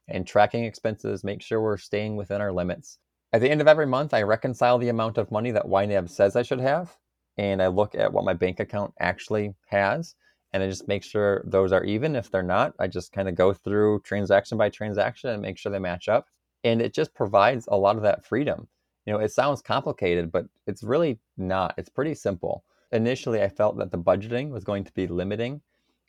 and 0.07 0.25
tracking 0.25 0.65
expenses, 0.65 1.23
make 1.23 1.41
sure 1.41 1.61
we're 1.61 1.77
staying 1.77 2.15
within 2.15 2.41
our 2.41 2.51
limits. 2.51 2.97
At 3.33 3.41
the 3.41 3.49
end 3.49 3.61
of 3.61 3.67
every 3.67 3.85
month, 3.85 4.13
I 4.13 4.23
reconcile 4.23 4.77
the 4.77 4.89
amount 4.89 5.17
of 5.17 5.31
money 5.31 5.51
that 5.51 5.65
YNAB 5.65 6.09
says 6.09 6.35
I 6.35 6.41
should 6.41 6.59
have, 6.59 6.97
and 7.37 7.61
I 7.61 7.67
look 7.67 7.95
at 7.95 8.11
what 8.11 8.25
my 8.25 8.33
bank 8.33 8.59
account 8.59 8.93
actually 8.99 9.55
has, 9.67 10.15
and 10.51 10.61
I 10.61 10.67
just 10.67 10.87
make 10.87 11.03
sure 11.03 11.41
those 11.45 11.71
are 11.71 11.83
even. 11.85 12.15
If 12.15 12.29
they're 12.29 12.43
not, 12.43 12.73
I 12.77 12.87
just 12.87 13.13
kind 13.13 13.29
of 13.29 13.35
go 13.35 13.53
through 13.53 14.01
transaction 14.01 14.57
by 14.57 14.69
transaction 14.69 15.29
and 15.29 15.41
make 15.41 15.57
sure 15.57 15.71
they 15.71 15.79
match 15.79 16.09
up. 16.09 16.27
And 16.63 16.81
it 16.81 16.93
just 16.93 17.13
provides 17.13 17.67
a 17.71 17.77
lot 17.77 17.95
of 17.95 18.03
that 18.03 18.25
freedom. 18.25 18.67
You 19.05 19.13
know, 19.13 19.19
it 19.19 19.31
sounds 19.31 19.61
complicated, 19.61 20.31
but 20.31 20.47
it's 20.67 20.83
really 20.83 21.19
not. 21.37 21.73
It's 21.77 21.89
pretty 21.89 22.15
simple. 22.15 22.63
Initially, 22.91 23.41
I 23.41 23.49
felt 23.49 23.77
that 23.77 23.91
the 23.91 23.97
budgeting 23.97 24.49
was 24.49 24.63
going 24.63 24.83
to 24.85 24.91
be 24.93 25.07
limiting 25.07 25.61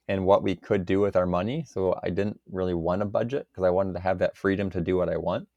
and 0.08 0.26
what 0.26 0.42
we 0.42 0.56
could 0.56 0.84
do 0.86 1.00
with 1.00 1.16
our 1.16 1.26
money. 1.26 1.64
So 1.68 1.98
I 2.02 2.10
didn't 2.10 2.40
really 2.50 2.74
want 2.74 3.02
a 3.02 3.06
budget 3.06 3.48
because 3.50 3.64
I 3.64 3.70
wanted 3.70 3.94
to 3.94 4.00
have 4.00 4.18
that 4.20 4.36
freedom 4.36 4.70
to 4.70 4.80
do 4.80 4.96
what 4.96 5.08
I 5.10 5.16
want. 5.16 5.48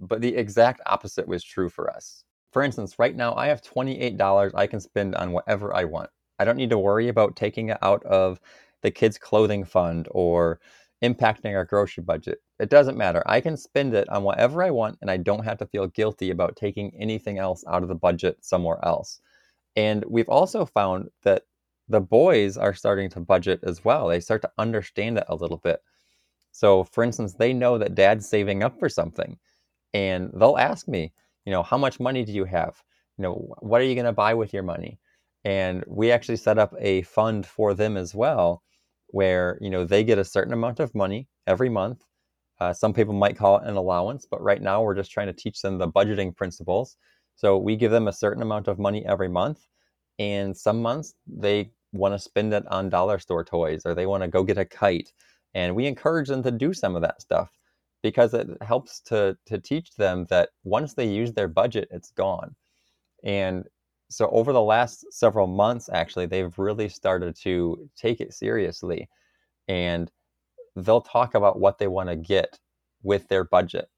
but 0.00 0.20
the 0.20 0.34
exact 0.36 0.80
opposite 0.86 1.26
was 1.26 1.44
true 1.44 1.68
for 1.68 1.90
us. 1.90 2.24
For 2.52 2.62
instance, 2.62 2.98
right 2.98 3.14
now 3.16 3.34
I 3.34 3.46
have 3.46 3.62
$28 3.62 4.52
I 4.54 4.66
can 4.66 4.80
spend 4.80 5.14
on 5.14 5.32
whatever 5.32 5.74
I 5.74 5.84
want. 5.84 6.10
I 6.38 6.44
don't 6.44 6.56
need 6.56 6.70
to 6.70 6.78
worry 6.78 7.08
about 7.08 7.36
taking 7.36 7.68
it 7.70 7.78
out 7.82 8.02
of 8.04 8.40
the 8.82 8.90
kids' 8.90 9.18
clothing 9.18 9.64
fund 9.64 10.08
or 10.10 10.60
impacting 11.02 11.54
our 11.54 11.64
grocery 11.64 12.04
budget. 12.04 12.38
It 12.60 12.70
doesn't 12.70 12.96
matter. 12.96 13.22
I 13.26 13.40
can 13.40 13.56
spend 13.56 13.94
it 13.94 14.08
on 14.08 14.22
whatever 14.22 14.62
I 14.62 14.70
want 14.70 14.98
and 15.00 15.10
I 15.10 15.16
don't 15.16 15.44
have 15.44 15.58
to 15.58 15.66
feel 15.66 15.88
guilty 15.88 16.30
about 16.30 16.56
taking 16.56 16.92
anything 16.98 17.38
else 17.38 17.64
out 17.68 17.82
of 17.82 17.88
the 17.88 17.94
budget 17.94 18.44
somewhere 18.44 18.78
else. 18.84 19.20
And 19.76 20.04
we've 20.08 20.28
also 20.28 20.64
found 20.64 21.10
that 21.22 21.44
the 21.88 22.00
boys 22.00 22.56
are 22.56 22.74
starting 22.74 23.10
to 23.10 23.20
budget 23.20 23.60
as 23.64 23.84
well. 23.84 24.08
They 24.08 24.20
start 24.20 24.42
to 24.42 24.52
understand 24.58 25.18
it 25.18 25.24
a 25.28 25.34
little 25.34 25.58
bit. 25.58 25.80
So, 26.52 26.84
for 26.84 27.02
instance, 27.04 27.34
they 27.34 27.52
know 27.52 27.78
that 27.78 27.94
dad's 27.94 28.28
saving 28.28 28.62
up 28.62 28.78
for 28.78 28.88
something 28.88 29.38
and 29.94 30.30
they'll 30.34 30.58
ask 30.58 30.88
me, 30.88 31.12
you 31.44 31.52
know, 31.52 31.62
how 31.62 31.78
much 31.78 32.00
money 32.00 32.24
do 32.24 32.32
you 32.32 32.44
have? 32.44 32.82
You 33.18 33.24
know, 33.24 33.54
what 33.60 33.80
are 33.80 33.84
you 33.84 33.94
going 33.94 34.06
to 34.06 34.12
buy 34.12 34.34
with 34.34 34.52
your 34.52 34.62
money? 34.62 34.98
And 35.44 35.84
we 35.88 36.12
actually 36.12 36.36
set 36.36 36.58
up 36.58 36.74
a 36.78 37.02
fund 37.02 37.46
for 37.46 37.74
them 37.74 37.96
as 37.96 38.14
well 38.14 38.62
where, 39.12 39.58
you 39.60 39.70
know, 39.70 39.84
they 39.84 40.02
get 40.02 40.18
a 40.18 40.24
certain 40.24 40.52
amount 40.52 40.80
of 40.80 40.94
money 40.94 41.28
every 41.46 41.68
month. 41.68 42.02
Uh, 42.58 42.72
some 42.72 42.92
people 42.92 43.14
might 43.14 43.36
call 43.36 43.58
it 43.58 43.66
an 43.66 43.76
allowance, 43.76 44.26
but 44.30 44.42
right 44.42 44.60
now 44.60 44.82
we're 44.82 44.94
just 44.94 45.10
trying 45.10 45.26
to 45.28 45.32
teach 45.32 45.60
them 45.60 45.78
the 45.78 45.88
budgeting 45.88 46.34
principles. 46.34 46.96
So 47.36 47.58
we 47.58 47.76
give 47.76 47.90
them 47.90 48.08
a 48.08 48.12
certain 48.12 48.42
amount 48.42 48.68
of 48.68 48.78
money 48.78 49.04
every 49.06 49.28
month. 49.28 49.66
And 50.18 50.56
some 50.56 50.82
months 50.82 51.14
they 51.26 51.70
want 51.92 52.14
to 52.14 52.18
spend 52.18 52.52
it 52.54 52.64
on 52.68 52.88
dollar 52.88 53.18
store 53.18 53.44
toys 53.44 53.82
or 53.84 53.94
they 53.94 54.06
want 54.06 54.22
to 54.22 54.28
go 54.28 54.42
get 54.42 54.58
a 54.58 54.64
kite. 54.64 55.12
And 55.54 55.74
we 55.74 55.86
encourage 55.86 56.28
them 56.28 56.42
to 56.42 56.50
do 56.50 56.72
some 56.72 56.96
of 56.96 57.02
that 57.02 57.20
stuff 57.20 57.50
because 58.02 58.34
it 58.34 58.48
helps 58.62 59.00
to 59.00 59.36
to 59.46 59.58
teach 59.58 59.94
them 59.96 60.26
that 60.30 60.50
once 60.64 60.94
they 60.94 61.06
use 61.06 61.32
their 61.32 61.48
budget, 61.48 61.88
it's 61.90 62.10
gone. 62.10 62.54
And 63.24 63.64
so 64.12 64.28
over 64.30 64.52
the 64.52 64.62
last 64.62 65.12
several 65.12 65.46
months, 65.46 65.88
actually, 65.92 66.26
they've 66.26 66.56
really 66.58 66.88
started 66.88 67.36
to 67.42 67.88
take 67.96 68.20
it 68.20 68.34
seriously, 68.34 69.08
and 69.68 70.10
they'll 70.76 71.00
talk 71.00 71.34
about 71.34 71.58
what 71.58 71.78
they 71.78 71.88
want 71.88 72.08
to 72.08 72.16
get 72.16 72.58
with 73.02 73.28
their 73.28 73.44
budget, 73.44 73.88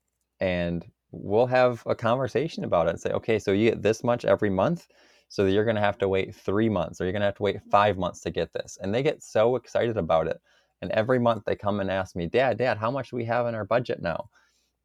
and 0.41 0.87
we'll 1.11 1.47
have 1.47 1.83
a 1.87 1.95
conversation 1.95 2.65
about 2.65 2.87
it 2.87 2.91
and 2.91 3.01
say, 3.01 3.11
okay, 3.11 3.39
so 3.39 3.53
you 3.53 3.71
get 3.71 3.83
this 3.83 4.03
much 4.03 4.25
every 4.25 4.51
month. 4.51 4.89
So 5.29 5.47
you're 5.47 5.65
going 5.65 5.77
to 5.77 5.81
have 5.81 5.99
to 5.99 6.09
wait 6.09 6.35
three 6.35 6.69
months 6.69 7.01
or 7.01 7.05
you're 7.05 7.13
going 7.13 7.23
to 7.23 7.27
have 7.27 7.37
to 7.37 7.43
wait 7.43 7.57
mm-hmm. 7.57 7.71
five 7.71 7.97
months 7.97 8.21
to 8.21 8.31
get 8.31 8.53
this. 8.53 8.79
And 8.81 8.95
they 8.95 9.03
get 9.03 9.23
so 9.23 9.57
excited 9.57 9.97
about 9.97 10.27
it 10.27 10.41
and 10.85 10.93
every 10.93 11.19
month 11.19 11.45
they 11.47 11.57
come 11.57 11.81
and 11.81 11.91
ask 11.91 12.15
me, 12.15 12.27
Dad, 12.27 12.59
Dad, 12.59 12.77
how 12.77 12.91
much 12.91 13.09
do 13.09 13.17
we 13.17 13.25
have 13.25 13.47
in 13.47 13.55
our 13.55 13.65
budget 13.65 14.03
now? 14.03 14.29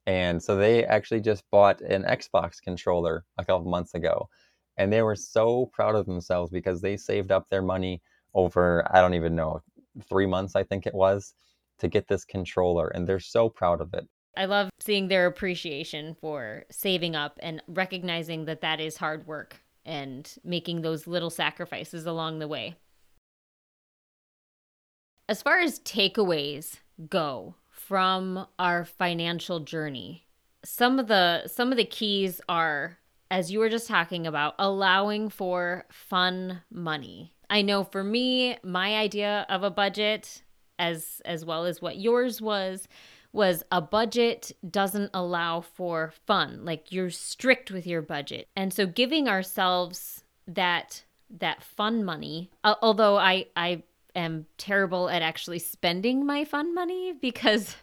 And 0.06 0.42
so 0.42 0.56
they 0.56 0.86
actually 0.86 1.20
just 1.20 1.44
bought 1.52 1.82
an 1.82 2.04
Xbox 2.04 2.62
controller 2.62 3.26
a 3.38 3.44
couple 3.44 3.70
months 3.70 3.94
ago. 3.94 4.30
And 4.80 4.92
they 4.92 5.02
were 5.02 5.16
so 5.16 5.68
proud 5.74 5.96
of 5.96 6.06
themselves 6.06 6.50
because 6.50 6.80
they 6.80 6.96
saved 6.96 7.32
up 7.32 7.50
their 7.50 7.62
money 7.62 8.02
over, 8.34 8.88
I 8.90 9.02
don't 9.02 9.14
even 9.14 9.36
know, 9.36 9.62
three 10.08 10.26
months, 10.26 10.56
I 10.56 10.64
think 10.64 10.88
it 10.88 10.96
was, 10.96 11.34
to 11.80 11.90
get 11.90 12.08
this 12.08 12.24
controller. 12.24 12.88
And 12.88 13.06
they're 13.06 13.20
so 13.20 13.50
proud 13.50 13.82
of 13.82 13.94
it. 13.94 14.08
I 14.38 14.46
love 14.46 14.70
seeing 14.80 15.10
their 15.10 15.26
appreciation 15.26 16.16
for 16.22 16.64
saving 16.72 17.14
up 17.14 17.38
and 17.44 17.62
recognizing 17.68 18.46
that 18.46 18.62
that 18.62 18.80
is 18.80 18.96
hard 18.96 19.28
work 19.28 19.58
and 19.86 20.34
making 20.46 20.82
those 20.82 21.08
little 21.08 21.30
sacrifices 21.30 22.06
along 22.06 22.40
the 22.40 22.48
way. 22.48 22.76
As 25.28 25.42
far 25.42 25.60
as 25.60 25.80
takeaways 25.82 26.78
go 27.10 27.56
from 27.70 28.48
our 28.58 28.86
financial 28.86 29.60
journey, 29.60 30.26
some 30.64 31.00
of 31.00 31.08
the 31.08 31.48
some 31.48 31.72
of 31.72 31.78
the 31.78 31.86
keys 31.86 32.40
are 32.48 32.99
as 33.32 33.52
you 33.52 33.60
were 33.60 33.70
just 33.70 33.88
talking 33.88 34.26
about 34.26 34.56
allowing 34.60 35.30
for 35.30 35.86
fun 35.90 36.62
money. 36.72 37.34
I 37.50 37.62
know 37.62 37.84
for 37.84 38.04
me, 38.04 38.58
my 38.64 38.96
idea 38.96 39.46
of 39.50 39.64
a 39.64 39.72
budget 39.72 40.44
as 40.78 41.22
as 41.26 41.44
well 41.44 41.66
as 41.66 41.82
what 41.82 41.98
yours 41.98 42.42
was 42.42 42.88
was 43.32 43.64
a 43.72 43.82
budget 43.82 44.52
doesn't 44.70 45.12
allow 45.14 45.62
for 45.62 46.14
fun. 46.26 46.66
Like 46.66 46.92
you're 46.92 47.10
strict 47.10 47.70
with 47.70 47.86
your 47.86 48.02
budget. 48.02 48.48
And 48.56 48.74
so 48.74 48.86
giving 48.86 49.28
ourselves 49.28 50.24
that 50.48 51.04
that 51.30 51.62
fun 51.62 52.04
money, 52.04 52.50
uh, 52.64 52.76
although 52.82 53.18
I 53.18 53.48
I 53.56 53.84
am 54.16 54.48
terrible 54.58 55.10
at 55.10 55.22
actually 55.22 55.60
spending 55.60 56.26
my 56.26 56.46
fun 56.46 56.74
money 56.74 57.14
because 57.22 57.76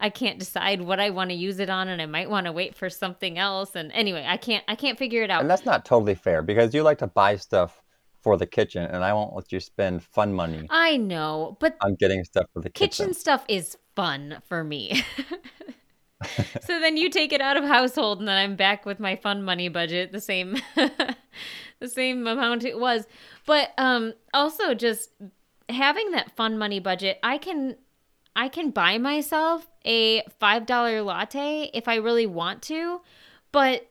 I 0.00 0.10
can't 0.10 0.38
decide 0.38 0.80
what 0.80 0.98
I 0.98 1.10
want 1.10 1.30
to 1.30 1.36
use 1.36 1.60
it 1.60 1.68
on 1.68 1.88
and 1.88 2.00
I 2.00 2.06
might 2.06 2.30
want 2.30 2.46
to 2.46 2.52
wait 2.52 2.74
for 2.74 2.88
something 2.88 3.38
else 3.38 3.76
and 3.76 3.92
anyway, 3.92 4.24
I 4.26 4.36
can't 4.36 4.64
I 4.66 4.74
can't 4.74 4.98
figure 4.98 5.22
it 5.22 5.30
out. 5.30 5.42
And 5.42 5.50
that's 5.50 5.66
not 5.66 5.84
totally 5.84 6.14
fair 6.14 6.42
because 6.42 6.74
you 6.74 6.82
like 6.82 6.98
to 6.98 7.06
buy 7.06 7.36
stuff 7.36 7.82
for 8.22 8.36
the 8.36 8.46
kitchen 8.46 8.84
and 8.84 9.04
I 9.04 9.12
won't 9.12 9.34
let 9.34 9.52
you 9.52 9.60
spend 9.60 10.02
fun 10.02 10.32
money. 10.32 10.66
I 10.70 10.96
know, 10.96 11.56
but 11.60 11.76
I'm 11.80 11.94
getting 11.96 12.24
stuff 12.24 12.46
for 12.52 12.60
the 12.60 12.70
kitchen. 12.70 13.06
Kitchen 13.06 13.14
stuff 13.14 13.44
is 13.48 13.76
fun 13.94 14.38
for 14.48 14.64
me. 14.64 15.04
so 16.62 16.80
then 16.80 16.96
you 16.96 17.10
take 17.10 17.32
it 17.32 17.40
out 17.40 17.56
of 17.56 17.64
household 17.64 18.18
and 18.18 18.28
then 18.28 18.36
I'm 18.36 18.56
back 18.56 18.86
with 18.86 19.00
my 19.00 19.16
fun 19.16 19.42
money 19.42 19.68
budget 19.68 20.12
the 20.12 20.20
same 20.20 20.56
the 20.76 21.88
same 21.88 22.26
amount 22.26 22.64
it 22.64 22.78
was. 22.78 23.06
But 23.46 23.72
um 23.76 24.14
also 24.32 24.74
just 24.74 25.10
having 25.68 26.10
that 26.12 26.34
fun 26.36 26.58
money 26.58 26.80
budget, 26.80 27.18
I 27.22 27.38
can 27.38 27.76
I 28.34 28.48
can 28.48 28.70
buy 28.70 28.98
myself 28.98 29.66
a 29.84 30.22
$5 30.40 31.04
latte 31.04 31.70
if 31.74 31.88
I 31.88 31.96
really 31.96 32.26
want 32.26 32.62
to, 32.62 33.00
but 33.52 33.88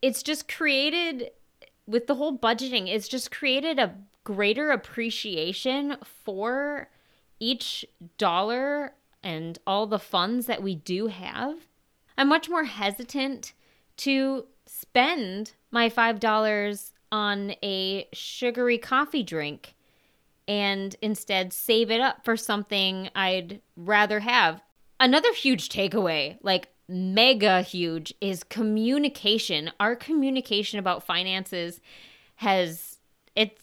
it's 0.00 0.22
just 0.22 0.48
created 0.48 1.30
with 1.86 2.06
the 2.06 2.14
whole 2.14 2.38
budgeting, 2.38 2.88
it's 2.88 3.08
just 3.08 3.30
created 3.30 3.78
a 3.78 3.94
greater 4.24 4.70
appreciation 4.70 5.96
for 6.04 6.88
each 7.40 7.84
dollar 8.18 8.94
and 9.22 9.58
all 9.66 9.86
the 9.86 9.98
funds 9.98 10.46
that 10.46 10.62
we 10.62 10.74
do 10.74 11.08
have. 11.08 11.56
I'm 12.16 12.28
much 12.28 12.48
more 12.48 12.64
hesitant 12.64 13.52
to 13.98 14.46
spend 14.66 15.52
my 15.70 15.88
$5 15.88 16.90
on 17.10 17.54
a 17.62 18.08
sugary 18.12 18.78
coffee 18.78 19.22
drink 19.22 19.74
and 20.48 20.96
instead 21.00 21.52
save 21.52 21.90
it 21.90 22.00
up 22.00 22.24
for 22.24 22.36
something 22.36 23.08
I'd 23.14 23.60
rather 23.76 24.20
have. 24.20 24.62
Another 25.00 25.32
huge 25.32 25.68
takeaway, 25.68 26.38
like 26.42 26.68
mega 26.88 27.62
huge, 27.62 28.14
is 28.20 28.44
communication. 28.44 29.70
Our 29.80 29.96
communication 29.96 30.78
about 30.78 31.04
finances 31.04 31.80
has 32.36 32.98
it's 33.34 33.61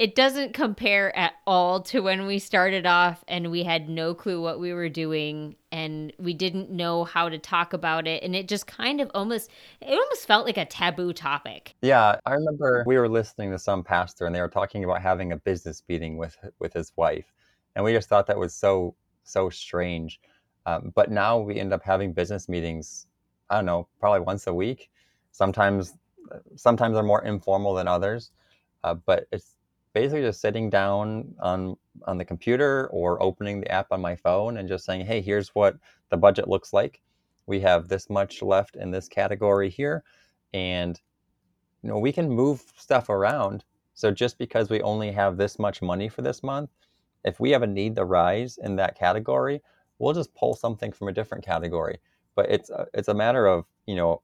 it 0.00 0.14
doesn't 0.14 0.54
compare 0.54 1.14
at 1.14 1.34
all 1.46 1.82
to 1.82 2.00
when 2.00 2.24
we 2.24 2.38
started 2.38 2.86
off 2.86 3.22
and 3.28 3.50
we 3.50 3.62
had 3.62 3.86
no 3.86 4.14
clue 4.14 4.40
what 4.40 4.58
we 4.58 4.72
were 4.72 4.88
doing 4.88 5.54
and 5.70 6.10
we 6.18 6.32
didn't 6.32 6.70
know 6.70 7.04
how 7.04 7.28
to 7.28 7.38
talk 7.38 7.74
about 7.74 8.06
it 8.06 8.22
and 8.22 8.34
it 8.34 8.48
just 8.48 8.66
kind 8.66 9.02
of 9.02 9.10
almost 9.14 9.50
it 9.82 9.92
almost 9.92 10.26
felt 10.26 10.46
like 10.46 10.56
a 10.56 10.64
taboo 10.64 11.12
topic. 11.12 11.74
Yeah, 11.82 12.16
I 12.24 12.32
remember 12.32 12.82
we 12.86 12.96
were 12.96 13.10
listening 13.10 13.50
to 13.50 13.58
some 13.58 13.84
pastor 13.84 14.24
and 14.24 14.34
they 14.34 14.40
were 14.40 14.48
talking 14.48 14.84
about 14.84 15.02
having 15.02 15.32
a 15.32 15.36
business 15.36 15.82
meeting 15.86 16.16
with 16.16 16.34
with 16.58 16.72
his 16.72 16.94
wife 16.96 17.30
and 17.76 17.84
we 17.84 17.92
just 17.92 18.08
thought 18.08 18.26
that 18.28 18.38
was 18.38 18.54
so 18.54 18.94
so 19.24 19.50
strange. 19.50 20.18
Um, 20.64 20.92
but 20.94 21.10
now 21.10 21.38
we 21.38 21.60
end 21.60 21.74
up 21.74 21.82
having 21.82 22.14
business 22.14 22.48
meetings 22.48 23.06
I 23.50 23.56
don't 23.56 23.66
know, 23.66 23.86
probably 23.98 24.20
once 24.20 24.46
a 24.46 24.54
week. 24.54 24.90
Sometimes 25.32 25.92
sometimes 26.56 26.94
they're 26.94 27.02
more 27.02 27.22
informal 27.22 27.74
than 27.74 27.86
others. 27.86 28.30
Uh, 28.82 28.94
but 28.94 29.26
it's 29.30 29.56
basically 29.92 30.22
just 30.22 30.40
sitting 30.40 30.70
down 30.70 31.34
on 31.40 31.76
on 32.06 32.18
the 32.18 32.24
computer 32.24 32.88
or 32.92 33.22
opening 33.22 33.60
the 33.60 33.70
app 33.70 33.88
on 33.90 34.00
my 34.00 34.16
phone 34.16 34.56
and 34.58 34.68
just 34.68 34.84
saying, 34.84 35.06
"Hey, 35.06 35.20
here's 35.20 35.50
what 35.54 35.76
the 36.10 36.16
budget 36.16 36.48
looks 36.48 36.72
like. 36.72 37.00
We 37.46 37.60
have 37.60 37.88
this 37.88 38.08
much 38.10 38.42
left 38.42 38.76
in 38.76 38.90
this 38.90 39.08
category 39.08 39.70
here, 39.70 40.04
and 40.54 41.00
you 41.82 41.88
know 41.88 41.98
we 41.98 42.12
can 42.12 42.30
move 42.30 42.62
stuff 42.76 43.08
around. 43.08 43.64
So 43.94 44.10
just 44.10 44.38
because 44.38 44.70
we 44.70 44.80
only 44.82 45.12
have 45.12 45.36
this 45.36 45.58
much 45.58 45.82
money 45.82 46.08
for 46.08 46.22
this 46.22 46.42
month, 46.42 46.70
if 47.24 47.40
we 47.40 47.50
have 47.50 47.62
a 47.62 47.66
need 47.66 47.96
to 47.96 48.04
rise 48.04 48.58
in 48.62 48.76
that 48.76 48.98
category, 48.98 49.62
we'll 49.98 50.14
just 50.14 50.34
pull 50.34 50.54
something 50.54 50.92
from 50.92 51.08
a 51.08 51.12
different 51.12 51.44
category. 51.44 52.00
But 52.34 52.50
it's 52.50 52.70
a, 52.70 52.86
it's 52.94 53.08
a 53.08 53.14
matter 53.14 53.46
of 53.46 53.66
you 53.86 53.96
know 53.96 54.22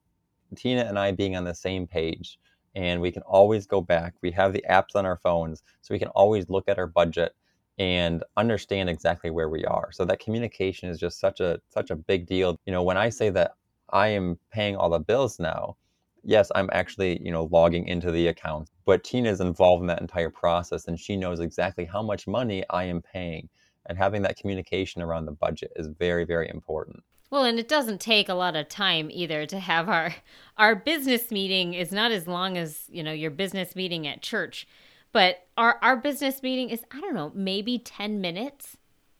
Tina 0.56 0.82
and 0.82 0.98
I 0.98 1.12
being 1.12 1.36
on 1.36 1.44
the 1.44 1.54
same 1.54 1.86
page 1.86 2.38
and 2.76 3.00
we 3.00 3.10
can 3.10 3.22
always 3.22 3.66
go 3.66 3.80
back. 3.80 4.14
We 4.22 4.30
have 4.32 4.52
the 4.52 4.64
apps 4.70 4.94
on 4.94 5.06
our 5.06 5.16
phones, 5.16 5.62
so 5.80 5.94
we 5.94 5.98
can 5.98 6.08
always 6.08 6.48
look 6.48 6.68
at 6.68 6.78
our 6.78 6.86
budget 6.86 7.34
and 7.78 8.22
understand 8.36 8.88
exactly 8.88 9.30
where 9.30 9.48
we 9.48 9.64
are. 9.64 9.90
So 9.92 10.04
that 10.04 10.20
communication 10.20 10.88
is 10.90 11.00
just 11.00 11.18
such 11.18 11.40
a 11.40 11.58
such 11.70 11.90
a 11.90 11.96
big 11.96 12.26
deal. 12.26 12.60
You 12.66 12.72
know, 12.72 12.82
when 12.82 12.98
I 12.98 13.08
say 13.08 13.30
that 13.30 13.54
I 13.90 14.08
am 14.08 14.38
paying 14.52 14.76
all 14.76 14.90
the 14.90 15.00
bills 15.00 15.40
now, 15.40 15.76
yes, 16.22 16.52
I'm 16.54 16.68
actually, 16.72 17.22
you 17.24 17.32
know, 17.32 17.48
logging 17.50 17.88
into 17.88 18.10
the 18.10 18.28
account, 18.28 18.70
but 18.84 19.04
Tina 19.04 19.30
is 19.30 19.40
involved 19.40 19.82
in 19.82 19.86
that 19.88 20.00
entire 20.00 20.30
process 20.30 20.86
and 20.86 21.00
she 21.00 21.16
knows 21.16 21.40
exactly 21.40 21.86
how 21.86 22.02
much 22.02 22.26
money 22.26 22.62
I 22.70 22.84
am 22.84 23.00
paying. 23.00 23.48
And 23.88 23.96
having 23.96 24.22
that 24.22 24.36
communication 24.36 25.00
around 25.00 25.26
the 25.26 25.32
budget 25.32 25.72
is 25.76 25.86
very, 25.86 26.24
very 26.24 26.50
important. 26.50 27.04
Well, 27.30 27.44
and 27.44 27.58
it 27.58 27.68
doesn't 27.68 28.00
take 28.00 28.28
a 28.28 28.34
lot 28.34 28.56
of 28.56 28.68
time 28.68 29.10
either 29.10 29.46
to 29.46 29.58
have 29.58 29.88
our 29.88 30.14
our 30.56 30.74
business 30.74 31.30
meeting 31.30 31.74
is 31.74 31.92
not 31.92 32.10
as 32.12 32.26
long 32.26 32.56
as, 32.56 32.84
you 32.88 33.02
know, 33.02 33.12
your 33.12 33.30
business 33.30 33.76
meeting 33.76 34.06
at 34.06 34.22
church. 34.22 34.66
But 35.12 35.46
our 35.56 35.78
our 35.82 35.96
business 35.96 36.42
meeting 36.42 36.70
is 36.70 36.84
I 36.90 37.00
don't 37.00 37.14
know, 37.14 37.32
maybe 37.34 37.78
10 37.78 38.20
minutes 38.20 38.76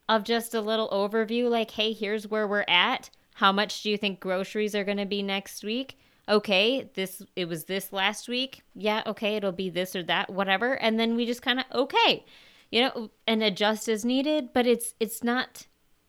of 0.09 0.25
just 0.25 0.55
a 0.55 0.61
little 0.61 0.89
overview 0.91 1.51
like, 1.51 1.73
"Hey, 1.73 1.93
here's 1.93 2.29
where 2.29 2.47
we're 2.47 2.65
at. 2.69 3.11
How 3.35 3.53
much 3.53 3.83
do 3.83 3.91
you 3.91 3.99
think 3.99 4.21
groceries 4.21 4.75
are 4.75 4.85
going 4.85 4.99
to 4.99 5.07
be 5.07 5.23
next 5.23 5.65
week?" 5.65 5.99
Okay, 6.29 6.91
this 6.95 7.23
it 7.37 7.47
was 7.49 7.65
this 7.65 7.93
last 7.93 8.29
week. 8.29 8.63
Yeah, 8.75 9.03
okay, 9.07 9.37
it'll 9.37 9.53
be 9.53 9.71
this 9.71 9.95
or 9.97 10.03
that, 10.05 10.31
whatever. 10.31 10.75
And 10.75 10.99
then 10.99 11.17
we 11.17 11.27
just 11.27 11.43
kind 11.43 11.61
of 11.61 11.65
okay, 11.73 12.25
you 12.71 12.83
know, 12.83 13.11
and 13.27 13.43
adjust 13.43 13.89
as 13.89 14.05
needed, 14.05 14.53
but 14.53 14.67
it's 14.67 14.95
it's 15.01 15.23
not 15.25 15.67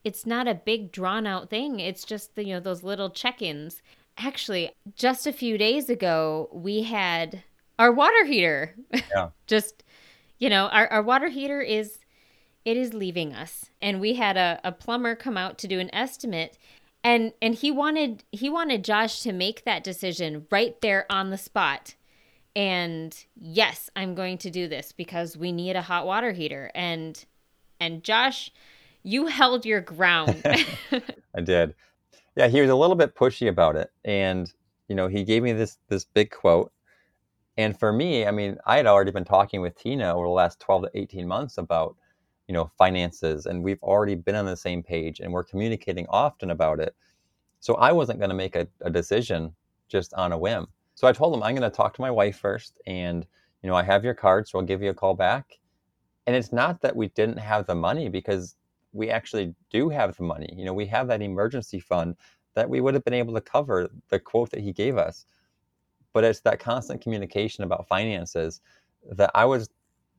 it's 0.08 0.26
not 0.26 0.48
a 0.48 0.54
big 0.54 0.90
drawn 0.90 1.26
out 1.26 1.50
thing. 1.50 1.80
It's 1.80 2.04
just 2.04 2.34
the, 2.34 2.44
you 2.44 2.54
know 2.54 2.60
those 2.60 2.82
little 2.82 3.10
check-ins. 3.10 3.82
Actually, 4.16 4.72
just 4.96 5.26
a 5.26 5.32
few 5.32 5.58
days 5.58 5.90
ago, 5.90 6.48
we 6.52 6.82
had 6.82 7.42
our 7.78 7.92
water 7.92 8.24
heater. 8.24 8.74
Yeah. 8.92 9.28
just 9.46 9.84
you 10.38 10.48
know, 10.48 10.68
our, 10.68 10.86
our 10.88 11.02
water 11.02 11.28
heater 11.28 11.60
is 11.60 11.98
it 12.64 12.76
is 12.76 12.94
leaving 12.94 13.32
us. 13.34 13.70
And 13.82 14.00
we 14.00 14.14
had 14.14 14.36
a, 14.36 14.60
a 14.64 14.72
plumber 14.72 15.14
come 15.14 15.36
out 15.36 15.58
to 15.58 15.68
do 15.68 15.78
an 15.78 15.94
estimate 15.94 16.58
and 17.04 17.32
and 17.40 17.54
he 17.54 17.70
wanted 17.70 18.24
he 18.32 18.50
wanted 18.50 18.84
Josh 18.84 19.20
to 19.20 19.32
make 19.32 19.64
that 19.64 19.84
decision 19.84 20.46
right 20.50 20.80
there 20.80 21.06
on 21.10 21.30
the 21.30 21.38
spot. 21.38 21.94
And 22.56 23.16
yes, 23.36 23.88
I'm 23.94 24.14
going 24.14 24.38
to 24.38 24.50
do 24.50 24.68
this 24.68 24.92
because 24.92 25.36
we 25.36 25.52
need 25.52 25.76
a 25.76 25.82
hot 25.82 26.06
water 26.06 26.32
heater. 26.32 26.70
And 26.74 27.24
and 27.78 28.02
Josh, 28.02 28.50
you 29.08 29.26
held 29.26 29.64
your 29.64 29.80
ground. 29.80 30.42
I 31.34 31.40
did. 31.42 31.74
Yeah, 32.36 32.48
he 32.48 32.60
was 32.60 32.70
a 32.70 32.76
little 32.76 32.94
bit 32.94 33.14
pushy 33.14 33.48
about 33.48 33.74
it, 33.74 33.90
and 34.04 34.52
you 34.86 34.94
know, 34.94 35.08
he 35.08 35.24
gave 35.24 35.42
me 35.42 35.52
this 35.52 35.78
this 35.88 36.04
big 36.04 36.30
quote. 36.30 36.72
And 37.56 37.76
for 37.76 37.92
me, 37.92 38.26
I 38.26 38.30
mean, 38.30 38.58
I 38.66 38.76
had 38.76 38.86
already 38.86 39.10
been 39.10 39.24
talking 39.24 39.60
with 39.60 39.76
Tina 39.76 40.14
over 40.14 40.26
the 40.26 40.32
last 40.32 40.60
12 40.60 40.84
to 40.84 40.90
18 40.94 41.26
months 41.26 41.58
about, 41.58 41.96
you 42.46 42.52
know, 42.52 42.70
finances, 42.78 43.46
and 43.46 43.64
we've 43.64 43.82
already 43.82 44.14
been 44.14 44.36
on 44.36 44.46
the 44.46 44.56
same 44.56 44.82
page, 44.82 45.20
and 45.20 45.32
we're 45.32 45.42
communicating 45.42 46.06
often 46.08 46.50
about 46.50 46.78
it. 46.78 46.94
So 47.60 47.74
I 47.74 47.90
wasn't 47.92 48.20
going 48.20 48.30
to 48.30 48.36
make 48.36 48.54
a, 48.54 48.68
a 48.82 48.90
decision 48.90 49.54
just 49.88 50.14
on 50.14 50.32
a 50.32 50.38
whim. 50.38 50.68
So 50.94 51.08
I 51.08 51.12
told 51.12 51.34
him 51.34 51.42
I'm 51.42 51.56
going 51.56 51.68
to 51.68 51.76
talk 51.76 51.94
to 51.94 52.02
my 52.02 52.10
wife 52.10 52.38
first, 52.38 52.78
and 52.86 53.26
you 53.62 53.70
know, 53.70 53.74
I 53.74 53.82
have 53.82 54.04
your 54.04 54.14
card, 54.14 54.46
so 54.46 54.58
I'll 54.58 54.64
give 54.64 54.82
you 54.82 54.90
a 54.90 54.94
call 54.94 55.14
back. 55.14 55.58
And 56.26 56.36
it's 56.36 56.52
not 56.52 56.82
that 56.82 56.94
we 56.94 57.08
didn't 57.08 57.38
have 57.38 57.66
the 57.66 57.74
money 57.74 58.08
because 58.10 58.54
we 58.92 59.10
actually 59.10 59.54
do 59.70 59.88
have 59.88 60.16
the 60.16 60.22
money. 60.22 60.52
You 60.56 60.64
know, 60.64 60.74
we 60.74 60.86
have 60.86 61.08
that 61.08 61.22
emergency 61.22 61.80
fund 61.80 62.16
that 62.54 62.68
we 62.68 62.80
would 62.80 62.94
have 62.94 63.04
been 63.04 63.14
able 63.14 63.34
to 63.34 63.40
cover 63.40 63.88
the 64.08 64.18
quote 64.18 64.50
that 64.50 64.60
he 64.60 64.72
gave 64.72 64.96
us. 64.96 65.26
But 66.12 66.24
it's 66.24 66.40
that 66.40 66.58
constant 66.58 67.00
communication 67.00 67.64
about 67.64 67.86
finances 67.86 68.60
that 69.12 69.30
I 69.34 69.44
was 69.44 69.68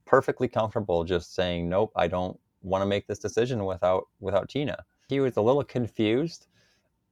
perfectly 0.06 0.48
comfortable 0.48 1.04
just 1.04 1.34
saying, 1.34 1.68
nope, 1.68 1.92
I 1.96 2.06
don't 2.06 2.38
want 2.62 2.82
to 2.82 2.86
make 2.86 3.06
this 3.06 3.18
decision 3.18 3.64
without 3.64 4.08
without 4.20 4.48
Tina. 4.48 4.84
He 5.08 5.20
was 5.20 5.36
a 5.36 5.42
little 5.42 5.64
confused 5.64 6.46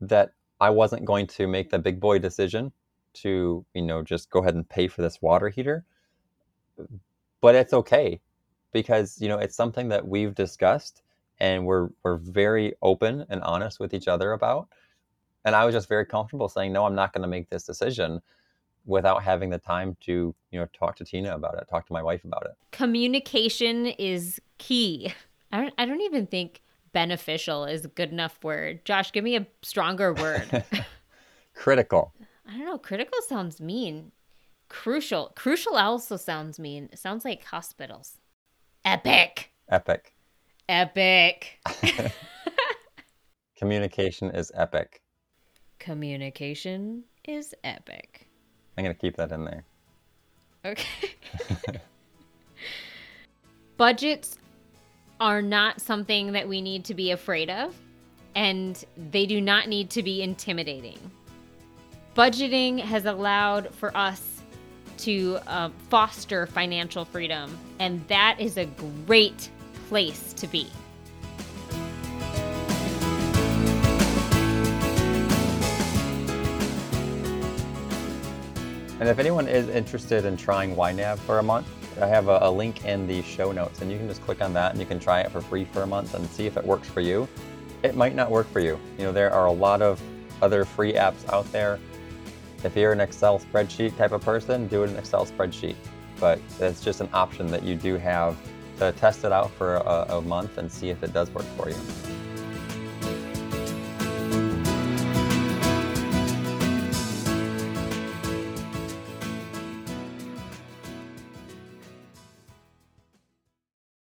that 0.00 0.32
I 0.60 0.70
wasn't 0.70 1.04
going 1.04 1.26
to 1.28 1.46
make 1.46 1.70
the 1.70 1.78
big 1.78 2.00
boy 2.00 2.18
decision 2.18 2.72
to, 3.14 3.64
you 3.74 3.82
know, 3.82 4.02
just 4.02 4.30
go 4.30 4.40
ahead 4.40 4.54
and 4.54 4.68
pay 4.68 4.88
for 4.88 5.02
this 5.02 5.20
water 5.20 5.48
heater. 5.48 5.84
But 7.40 7.54
it's 7.54 7.72
okay 7.72 8.20
because, 8.72 9.20
you 9.20 9.28
know, 9.28 9.38
it's 9.38 9.56
something 9.56 9.88
that 9.88 10.06
we've 10.06 10.34
discussed 10.34 11.02
and 11.40 11.64
we're 11.64 11.88
we're 12.02 12.16
very 12.16 12.74
open 12.82 13.24
and 13.28 13.42
honest 13.42 13.80
with 13.80 13.94
each 13.94 14.08
other 14.08 14.32
about. 14.32 14.68
And 15.44 15.54
I 15.54 15.64
was 15.64 15.74
just 15.74 15.88
very 15.88 16.04
comfortable 16.04 16.48
saying, 16.48 16.72
no, 16.72 16.84
I'm 16.84 16.94
not 16.94 17.12
going 17.12 17.22
to 17.22 17.28
make 17.28 17.48
this 17.48 17.62
decision 17.64 18.20
without 18.84 19.22
having 19.22 19.50
the 19.50 19.58
time 19.58 19.96
to, 20.00 20.34
you 20.50 20.58
know, 20.58 20.66
talk 20.72 20.96
to 20.96 21.04
Tina 21.04 21.34
about 21.34 21.56
it, 21.58 21.68
talk 21.70 21.86
to 21.86 21.92
my 21.92 22.02
wife 22.02 22.24
about 22.24 22.44
it. 22.44 22.52
Communication 22.72 23.86
is 23.86 24.40
key. 24.58 25.12
I 25.52 25.58
don't 25.60 25.74
I 25.78 25.86
don't 25.86 26.02
even 26.02 26.26
think 26.26 26.62
beneficial 26.92 27.64
is 27.64 27.84
a 27.84 27.88
good 27.88 28.10
enough 28.10 28.42
word. 28.42 28.84
Josh, 28.84 29.12
give 29.12 29.24
me 29.24 29.36
a 29.36 29.46
stronger 29.62 30.12
word. 30.12 30.64
critical. 31.54 32.14
I 32.46 32.52
don't 32.52 32.66
know. 32.66 32.78
Critical 32.78 33.20
sounds 33.28 33.60
mean. 33.60 34.12
Crucial. 34.68 35.32
Crucial 35.34 35.76
also 35.76 36.16
sounds 36.16 36.58
mean. 36.58 36.88
It 36.92 36.98
sounds 36.98 37.24
like 37.24 37.44
hospitals. 37.44 38.18
Epic. 38.84 39.52
Epic. 39.68 40.14
Epic. 40.68 41.58
Communication 43.56 44.30
is 44.30 44.52
epic. 44.54 45.00
Communication 45.78 47.04
is 47.26 47.54
epic. 47.64 48.28
I'm 48.76 48.84
going 48.84 48.94
to 48.94 49.00
keep 49.00 49.16
that 49.16 49.32
in 49.32 49.44
there. 49.44 49.64
Okay. 50.66 51.14
Budgets 53.78 54.38
are 55.20 55.40
not 55.40 55.80
something 55.80 56.32
that 56.32 56.46
we 56.46 56.60
need 56.60 56.84
to 56.84 56.94
be 56.94 57.12
afraid 57.12 57.48
of, 57.48 57.74
and 58.34 58.84
they 59.10 59.24
do 59.24 59.40
not 59.40 59.68
need 59.68 59.88
to 59.90 60.02
be 60.02 60.22
intimidating. 60.22 60.98
Budgeting 62.14 62.78
has 62.78 63.06
allowed 63.06 63.74
for 63.74 63.96
us 63.96 64.42
to 64.98 65.38
uh, 65.46 65.70
foster 65.88 66.46
financial 66.46 67.04
freedom, 67.04 67.56
and 67.78 68.06
that 68.08 68.36
is 68.38 68.58
a 68.58 68.66
great 69.06 69.48
place 69.88 70.34
to 70.34 70.46
be. 70.46 70.68
And 79.00 79.08
if 79.08 79.18
anyone 79.18 79.48
is 79.48 79.68
interested 79.68 80.24
in 80.24 80.36
trying 80.36 80.74
YNAB 80.74 81.18
for 81.20 81.38
a 81.38 81.42
month, 81.42 81.66
I 82.02 82.06
have 82.06 82.28
a, 82.28 82.38
a, 82.42 82.50
link 82.50 82.84
in 82.84 83.06
the 83.06 83.22
show 83.22 83.50
notes, 83.52 83.80
and 83.80 83.90
you 83.90 83.96
can 83.96 84.08
just 84.08 84.22
click 84.22 84.42
on 84.42 84.52
that 84.54 84.72
and 84.72 84.80
you 84.80 84.86
can 84.86 85.00
try 85.00 85.20
it 85.20 85.30
for 85.30 85.40
free 85.40 85.64
for 85.64 85.82
a 85.82 85.86
month 85.86 86.14
and 86.14 86.28
see 86.30 86.46
if 86.46 86.56
it 86.56 86.64
works 86.64 86.88
for 86.88 87.00
you. 87.00 87.26
It 87.82 87.96
might 87.96 88.14
not 88.14 88.30
work 88.30 88.48
for 88.52 88.60
you. 88.60 88.78
You 88.98 89.04
know, 89.04 89.12
there 89.12 89.32
are 89.32 89.46
a 89.46 89.52
lot 89.52 89.82
of 89.82 90.00
other 90.42 90.64
free 90.64 90.92
apps 90.92 91.28
out 91.32 91.50
there. 91.52 91.78
If 92.64 92.76
you're 92.76 92.92
an 92.92 93.00
Excel 93.00 93.38
spreadsheet 93.38 93.96
type 93.96 94.12
of 94.12 94.20
person, 94.20 94.66
do 94.68 94.82
it 94.82 94.90
in 94.90 94.96
Excel 94.96 95.24
spreadsheet. 95.26 95.76
But 96.20 96.40
it's 96.60 96.82
just 96.82 97.00
an 97.00 97.08
option 97.12 97.46
that 97.48 97.62
you 97.62 97.76
do 97.76 97.96
have 97.96 98.36
Uh, 98.80 98.92
test 98.92 99.24
it 99.24 99.32
out 99.32 99.50
for 99.50 99.74
a, 99.76 100.06
a 100.10 100.20
month 100.20 100.56
and 100.56 100.70
see 100.70 100.88
if 100.88 101.02
it 101.02 101.12
does 101.12 101.28
work 101.30 101.44
for 101.56 101.68
you. 101.68 101.76